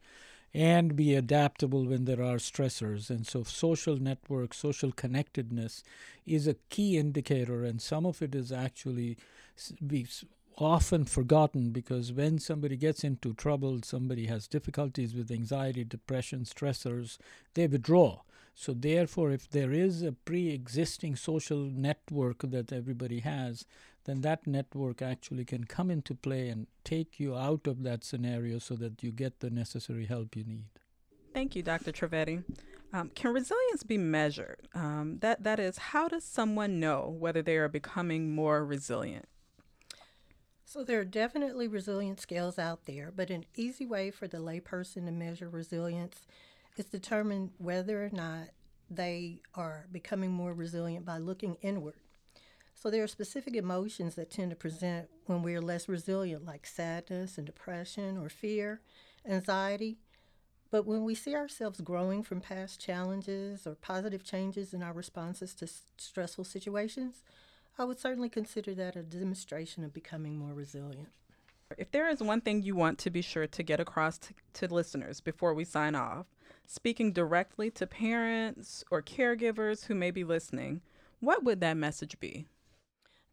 and 0.54 0.96
be 0.96 1.16
adaptable 1.16 1.86
when 1.86 2.06
there 2.06 2.22
are 2.22 2.38
stressors. 2.38 3.10
And 3.10 3.26
so, 3.26 3.44
social 3.44 3.98
network, 3.98 4.54
social 4.54 4.92
connectedness 4.92 5.84
is 6.26 6.48
a 6.48 6.56
key 6.70 6.98
indicator, 6.98 7.64
and 7.64 7.82
some 7.82 8.06
of 8.06 8.22
it 8.22 8.36
is 8.36 8.52
actually 8.52 9.18
often 10.58 11.06
forgotten 11.06 11.72
because 11.72 12.12
when 12.14 12.38
somebody 12.38 12.78
gets 12.78 13.04
into 13.04 13.34
trouble, 13.34 13.80
somebody 13.84 14.28
has 14.28 14.48
difficulties 14.48 15.16
with 15.16 15.32
anxiety, 15.32 15.84
depression, 15.84 16.42
stressors, 16.42 17.18
they 17.56 17.68
withdraw. 17.68 18.20
So, 18.56 18.74
therefore, 18.74 19.32
if 19.32 19.50
there 19.50 19.72
is 19.72 20.04
a 20.04 20.12
pre 20.12 20.50
existing 20.50 21.16
social 21.16 21.58
network 21.58 22.40
that 22.44 22.72
everybody 22.72 23.20
has, 23.22 23.66
then 24.06 24.22
that 24.22 24.46
network 24.46 25.02
actually 25.02 25.46
can 25.46 25.64
come 25.64 25.90
into 25.90 26.14
play 26.14 26.50
and 26.50 26.68
take 26.84 27.20
you 27.20 27.36
out 27.36 27.68
of 27.68 27.84
that 27.84 28.04
scenario 28.04 28.60
so 28.60 28.76
that 28.76 29.04
you 29.04 29.12
get 29.12 29.40
the 29.40 29.50
necessary 29.50 30.06
help 30.06 30.36
you 30.36 30.44
need. 30.44 30.66
Thank 31.34 31.56
you, 31.56 31.64
Dr. 31.64 31.92
Trivedi. 31.92 32.44
Um, 32.92 33.10
can 33.16 33.34
resilience 33.34 33.82
be 33.84 33.98
measured? 33.98 34.68
Um, 34.76 35.18
that 35.22 35.44
that 35.44 35.60
is, 35.60 35.78
how 35.78 36.08
does 36.08 36.24
someone 36.24 36.80
know 36.80 37.16
whether 37.18 37.42
they 37.42 37.58
are 37.58 37.68
becoming 37.68 38.36
more 38.36 38.64
resilient? 38.64 39.26
So 40.66 40.84
there 40.84 41.00
are 41.00 41.06
definitely 41.06 41.68
resilience 41.68 42.22
scales 42.22 42.60
out 42.60 42.86
there, 42.86 43.12
but 43.16 43.30
an 43.30 43.46
easy 43.56 43.86
way 43.86 44.12
for 44.12 44.28
the 44.28 44.38
layperson 44.38 45.06
to 45.06 45.12
measure 45.12 45.50
resilience 45.50 46.26
is 46.78 46.86
determine 46.86 47.52
whether 47.58 48.04
or 48.04 48.10
not 48.12 48.50
they 48.90 49.42
are 49.56 49.88
becoming 49.92 50.32
more 50.32 50.54
resilient 50.54 51.06
by 51.06 51.18
looking 51.18 51.58
inward. 51.62 51.96
So 52.76 52.90
there 52.90 53.04
are 53.04 53.08
specific 53.08 53.56
emotions 53.56 54.16
that 54.16 54.30
tend 54.30 54.50
to 54.50 54.56
present 54.56 55.08
when 55.26 55.42
we 55.42 55.56
are 55.56 55.62
less 55.62 55.88
resilient, 55.88 56.46
like 56.46 56.68
sadness 56.68 57.38
and 57.38 57.46
depression 57.46 58.18
or 58.18 58.30
fear, 58.30 58.82
anxiety. 59.26 59.98
But 60.70 60.86
when 60.86 61.04
we 61.04 61.16
see 61.16 61.36
ourselves 61.36 61.82
growing 61.82 62.24
from 62.24 62.42
past 62.42 62.82
challenges 62.82 63.68
or 63.68 63.76
positive 63.76 64.24
changes 64.24 64.74
in 64.74 64.82
our 64.82 64.92
responses 64.92 65.54
to 65.56 65.66
s- 65.66 65.84
stressful 65.98 66.46
situations, 66.46 67.24
I 67.78 67.86
would 67.86 68.00
certainly 68.00 68.30
consider 68.30 68.74
that 68.76 68.96
a 68.96 69.04
demonstration 69.04 69.84
of 69.84 69.94
becoming 69.94 70.38
more 70.38 70.54
resilient. 70.54 71.10
If 71.78 71.92
there 71.92 72.10
is 72.10 72.22
one 72.22 72.42
thing 72.42 72.62
you 72.62 72.76
want 72.76 73.00
to 73.00 73.10
be 73.10 73.22
sure 73.22 73.48
to 73.48 73.64
get 73.64 73.80
across 73.80 74.18
to, 74.20 74.34
to 74.54 74.74
listeners 74.74 75.22
before 75.22 75.54
we 75.54 75.64
sign 75.64 75.96
off, 75.96 76.26
speaking 76.68 77.12
directly 77.12 77.72
to 77.72 77.88
parents 77.88 78.84
or 78.92 79.02
caregivers 79.02 79.86
who 79.86 79.96
may 79.96 80.12
be 80.12 80.24
listening, 80.24 80.82
what 81.20 81.44
would 81.44 81.62
that 81.62 81.78
message 81.78 82.20
be? 82.20 82.48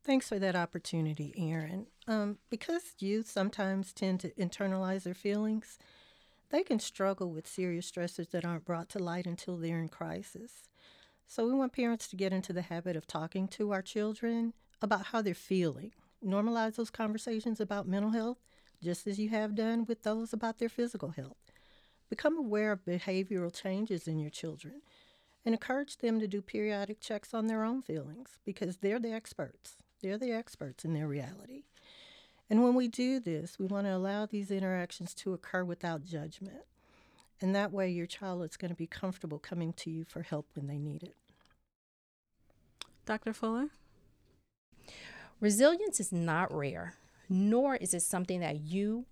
Thanks 0.03 0.29
for 0.29 0.39
that 0.39 0.57
opportunity, 0.57 1.35
Erin. 1.37 1.87
Um, 2.09 2.39
because 2.49 2.95
youth 2.99 3.31
sometimes 3.31 3.93
tend 3.93 4.21
to 4.21 4.31
internalize 4.31 5.03
their 5.03 5.15
feelings, 5.15 5.79
they 6.51 6.63
can 6.63 6.81
struggle 6.81 7.31
with 7.31 7.47
serious 7.47 7.91
stressors 7.91 8.31
that 8.31 8.45
aren't 8.45 8.65
brought 8.65 8.89
to 8.91 8.99
light 8.99 9.27
until 9.27 9.57
they're 9.57 9.79
in 9.79 9.89
crisis. 9.89 10.69
So 11.27 11.47
we 11.47 11.53
want 11.53 11.75
parents 11.75 12.09
to 12.09 12.17
get 12.17 12.33
into 12.33 12.53
the 12.53 12.63
habit 12.63 12.97
of 12.97 13.07
talking 13.07 13.47
to 13.49 13.73
our 13.73 13.83
children 13.83 14.55
about 14.83 15.07
how 15.07 15.23
they're 15.23 15.35
feeling. 15.35 15.93
Normalize 16.25 16.77
those 16.77 16.91
conversations 16.91 17.61
about 17.61 17.87
mental 17.87 18.11
health, 18.11 18.39
just 18.83 19.07
as 19.07 19.19
you 19.19 19.29
have 19.29 19.55
done 19.55 19.85
with 19.87 20.03
those 20.03 20.33
about 20.33 20.59
their 20.59 20.69
physical 20.69 21.11
health. 21.11 21.53
Become 22.09 22.39
aware 22.39 22.73
of 22.73 22.85
behavioral 22.85 23.55
changes 23.55 24.09
in 24.09 24.19
your 24.19 24.31
children 24.31 24.83
and 25.45 25.55
encourage 25.55 25.99
them 25.99 26.19
to 26.21 26.27
do 26.27 26.43
periodic 26.43 27.01
checks 27.01 27.33
on 27.33 27.47
their 27.47 27.65
own 27.65 27.83
feelings 27.83 28.39
because 28.45 28.79
they're 28.79 28.99
the 28.99 29.13
experts. 29.13 29.77
They're 30.03 30.19
the 30.19 30.33
experts 30.33 30.85
in 30.85 30.95
their 30.95 31.07
reality. 31.07 31.65
And 32.49 32.63
when 32.65 32.75
we 32.75 32.89
do 32.89 33.21
this, 33.21 33.59
we 33.59 33.67
want 33.67 33.87
to 33.87 33.95
allow 33.95 34.27
these 34.27 34.51
interactions 34.51 35.15
to 35.15 35.33
occur 35.33 35.63
without 35.63 36.05
judgment. 36.05 36.63
And 37.41 37.55
that 37.55 37.73
way, 37.73 37.89
your 37.89 38.07
child 38.07 38.43
is 38.43 38.57
going 38.57 38.71
to 38.71 38.77
be 38.77 38.87
comfortable 38.87 39.39
coming 39.39 39.73
to 39.75 39.91
you 39.91 40.05
for 40.05 40.23
help 40.23 40.49
when 40.55 40.67
they 40.67 40.79
need 40.79 41.03
it. 41.03 41.17
Dr. 43.07 43.33
Fuller? 43.33 43.69
Resilience 45.41 46.01
is 46.01 46.13
not 46.13 46.55
rare, 46.55 46.95
nor 47.29 47.77
is 47.77 47.95
it 47.95 48.03
something 48.03 48.41
that 48.41 48.61
you 48.61 49.07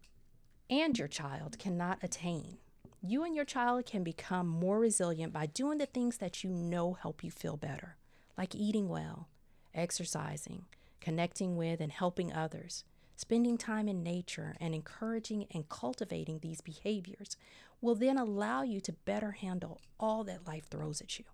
and 0.69 0.99
your 0.99 1.09
child 1.09 1.59
cannot 1.59 1.99
attain. 2.03 2.59
You 3.01 3.25
and 3.25 3.35
your 3.35 3.45
child 3.45 3.87
can 3.87 4.03
become 4.03 4.47
more 4.47 4.79
resilient 4.79 5.33
by 5.33 5.47
doing 5.47 5.79
the 5.79 5.87
things 5.87 6.19
that 6.19 6.43
you 6.45 6.51
know 6.51 6.95
help 6.95 7.25
you 7.25 7.31
feel 7.31 7.57
better, 7.57 7.97
like 8.37 8.55
eating 8.55 8.89
well, 8.89 9.29
exercising, 9.75 10.67
connecting 11.01 11.57
with 11.57 11.81
and 11.81 11.93
helping 11.93 12.33
others, 12.33 12.85
spending 13.17 13.59
time 13.59 13.89
in 13.89 14.03
nature, 14.03 14.57
and 14.61 14.75
encouraging 14.75 15.47
and 15.53 15.69
cultivating 15.69 16.39
these 16.39 16.61
behaviors 16.61 17.37
will 17.81 17.95
then 17.95 18.19
allow 18.19 18.63
you 18.63 18.81
to 18.81 18.93
better 18.93 19.33
handle 19.33 19.81
all 20.01 20.25
that 20.25 20.47
life 20.47 20.69
throws 20.69 21.01
at 21.01 21.19
you. 21.19 21.25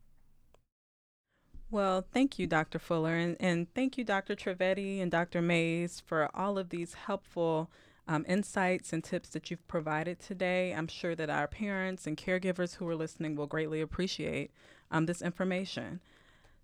Well, 1.70 2.06
thank 2.12 2.38
you, 2.38 2.46
Dr. 2.46 2.78
Fuller, 2.78 3.16
and, 3.16 3.36
and 3.40 3.72
thank 3.74 3.98
you, 3.98 4.04
Dr. 4.04 4.36
Trivedi 4.36 5.00
and 5.00 5.10
Dr. 5.10 5.42
Mays, 5.42 6.00
for 6.00 6.28
all 6.34 6.58
of 6.58 6.68
these 6.68 6.94
helpful 6.94 7.70
um, 8.06 8.24
insights 8.28 8.92
and 8.92 9.02
tips 9.02 9.30
that 9.30 9.50
you've 9.50 9.66
provided 9.66 10.20
today. 10.20 10.72
I'm 10.72 10.86
sure 10.86 11.14
that 11.14 11.30
our 11.30 11.48
parents 11.48 12.06
and 12.06 12.16
caregivers 12.16 12.76
who 12.76 12.88
are 12.88 12.94
listening 12.94 13.34
will 13.34 13.46
greatly 13.46 13.80
appreciate 13.80 14.50
um, 14.90 15.06
this 15.06 15.22
information. 15.22 16.00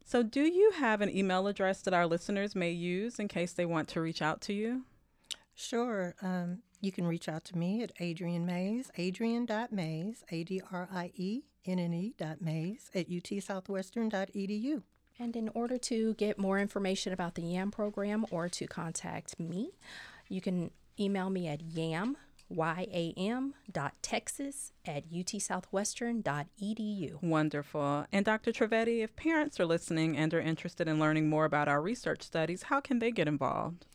So, 0.04 0.22
do 0.22 0.42
you 0.42 0.72
have 0.72 1.00
an 1.00 1.14
email 1.14 1.46
address 1.46 1.82
that 1.82 1.94
our 1.94 2.06
listeners 2.06 2.56
may 2.56 2.70
use 2.70 3.18
in 3.18 3.28
case 3.28 3.52
they 3.52 3.66
want 3.66 3.88
to 3.88 4.00
reach 4.00 4.22
out 4.22 4.40
to 4.42 4.52
you? 4.52 4.84
Sure. 5.54 6.14
Um, 6.22 6.62
you 6.80 6.90
can 6.90 7.06
reach 7.06 7.28
out 7.28 7.44
to 7.44 7.58
me 7.58 7.82
at 7.82 7.92
Adrienne 8.00 8.46
Mays, 8.46 8.90
adrienne.mays, 8.98 10.24
A-D-R-I-E-N-N-E 10.30 12.14
dot 12.16 12.40
mays 12.40 12.90
at 12.94 13.10
utsouthwestern.edu. 13.10 14.82
And 15.18 15.36
in 15.36 15.50
order 15.50 15.76
to 15.76 16.14
get 16.14 16.38
more 16.38 16.58
information 16.58 17.12
about 17.12 17.34
the 17.34 17.42
YAM 17.42 17.70
program 17.70 18.24
or 18.30 18.48
to 18.48 18.66
contact 18.66 19.38
me, 19.38 19.72
you 20.30 20.40
can 20.40 20.70
email 20.98 21.28
me 21.28 21.46
at 21.46 21.60
yam, 21.60 22.16
Y-A-M 22.50 23.54
dot 23.70 23.94
Texas 24.02 24.72
at 24.84 25.08
utsouthwestern.edu. 25.10 27.22
Wonderful. 27.22 28.04
And 28.12 28.26
Dr. 28.26 28.52
Trivedi, 28.52 29.02
if 29.02 29.16
parents 29.16 29.58
are 29.60 29.66
listening 29.66 30.16
and 30.16 30.34
are 30.34 30.40
interested 30.40 30.88
in 30.88 30.98
learning 30.98 31.28
more 31.28 31.44
about 31.44 31.68
our 31.68 31.80
research 31.80 32.22
studies, 32.22 32.64
how 32.64 32.80
can 32.80 32.98
they 32.98 33.12
get 33.12 33.28
involved? 33.28 33.86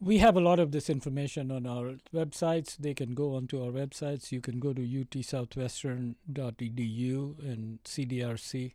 We 0.00 0.18
have 0.18 0.36
a 0.36 0.40
lot 0.40 0.60
of 0.60 0.70
this 0.70 0.88
information 0.88 1.50
on 1.50 1.66
our 1.66 1.96
websites. 2.14 2.76
They 2.76 2.94
can 2.94 3.14
go 3.14 3.34
onto 3.34 3.60
our 3.60 3.72
websites. 3.72 4.30
You 4.30 4.40
can 4.40 4.60
go 4.60 4.72
to 4.72 4.80
utsouthwestern.edu 4.80 7.38
and 7.40 7.82
CDRC, 7.82 8.74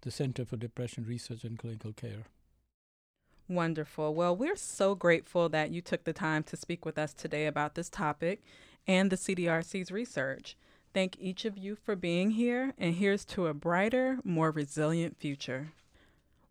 the 0.00 0.10
Center 0.10 0.44
for 0.44 0.56
Depression 0.56 1.04
Research 1.06 1.44
and 1.44 1.56
Clinical 1.56 1.92
Care. 1.92 2.24
Wonderful. 3.48 4.14
Well, 4.14 4.36
we're 4.36 4.56
so 4.56 4.94
grateful 4.94 5.48
that 5.48 5.70
you 5.70 5.80
took 5.80 6.04
the 6.04 6.12
time 6.12 6.42
to 6.44 6.56
speak 6.56 6.84
with 6.84 6.98
us 6.98 7.14
today 7.14 7.46
about 7.46 7.74
this 7.74 7.88
topic 7.88 8.42
and 8.86 9.10
the 9.10 9.16
CDRC's 9.16 9.90
research. 9.90 10.56
Thank 10.92 11.16
each 11.18 11.44
of 11.44 11.56
you 11.56 11.74
for 11.74 11.96
being 11.96 12.32
here, 12.32 12.74
and 12.76 12.94
here's 12.94 13.24
to 13.26 13.46
a 13.46 13.54
brighter, 13.54 14.18
more 14.22 14.50
resilient 14.50 15.18
future. 15.18 15.72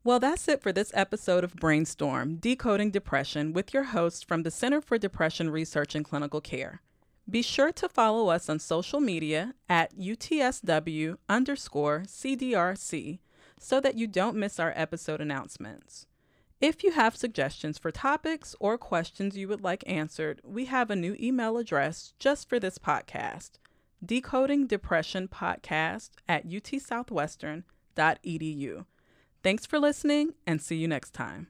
Well, 0.03 0.19
that's 0.19 0.47
it 0.47 0.62
for 0.62 0.71
this 0.71 0.91
episode 0.93 1.43
of 1.43 1.55
Brainstorm 1.55 2.38
Decoding 2.38 2.91
Depression 2.91 3.53
with 3.53 3.73
your 3.73 3.83
host 3.83 4.27
from 4.27 4.43
the 4.43 4.51
Center 4.51 4.79
for 4.79 4.97
Depression 4.97 5.49
Research 5.49 5.95
and 5.95 6.05
Clinical 6.05 6.41
Care. 6.41 6.81
Be 7.29 7.41
sure 7.41 7.73
to 7.73 7.89
follow 7.89 8.29
us 8.29 8.47
on 8.47 8.57
social 8.60 9.01
media 9.01 9.53
at 9.67 9.97
UTSW 9.97 11.17
underscore 11.27 12.03
CDRC 12.07 13.19
so 13.60 13.81
that 13.81 13.95
you 13.95 14.07
don't 14.07 14.38
miss 14.38 14.60
our 14.60 14.71
episode 14.77 15.19
announcements. 15.19 16.05
If 16.60 16.84
you 16.84 16.91
have 16.91 17.15
suggestions 17.15 17.78
for 17.78 17.91
topics 17.91 18.56
or 18.60 18.80
questions 18.80 19.38
you 19.38 19.48
would 19.48 19.62
like 19.62 19.84
answered, 19.86 20.41
we 20.43 20.65
have 20.65 20.89
a 20.89 20.96
new 20.96 21.15
email 21.20 21.58
address 21.58 22.13
just 22.17 22.50
for 22.50 22.60
this 22.60 22.80
podcast 22.80 23.52
decoding 24.06 24.67
depression 24.67 25.28
podcast 25.28 26.12
at 26.28 26.48
utsouthwestern.edu. 26.48 28.86
Thanks 29.43 29.65
for 29.65 29.80
listening 29.80 30.36
and 30.46 30.62
see 30.62 30.76
you 30.76 30.88
next 30.88 31.15
time. 31.15 31.48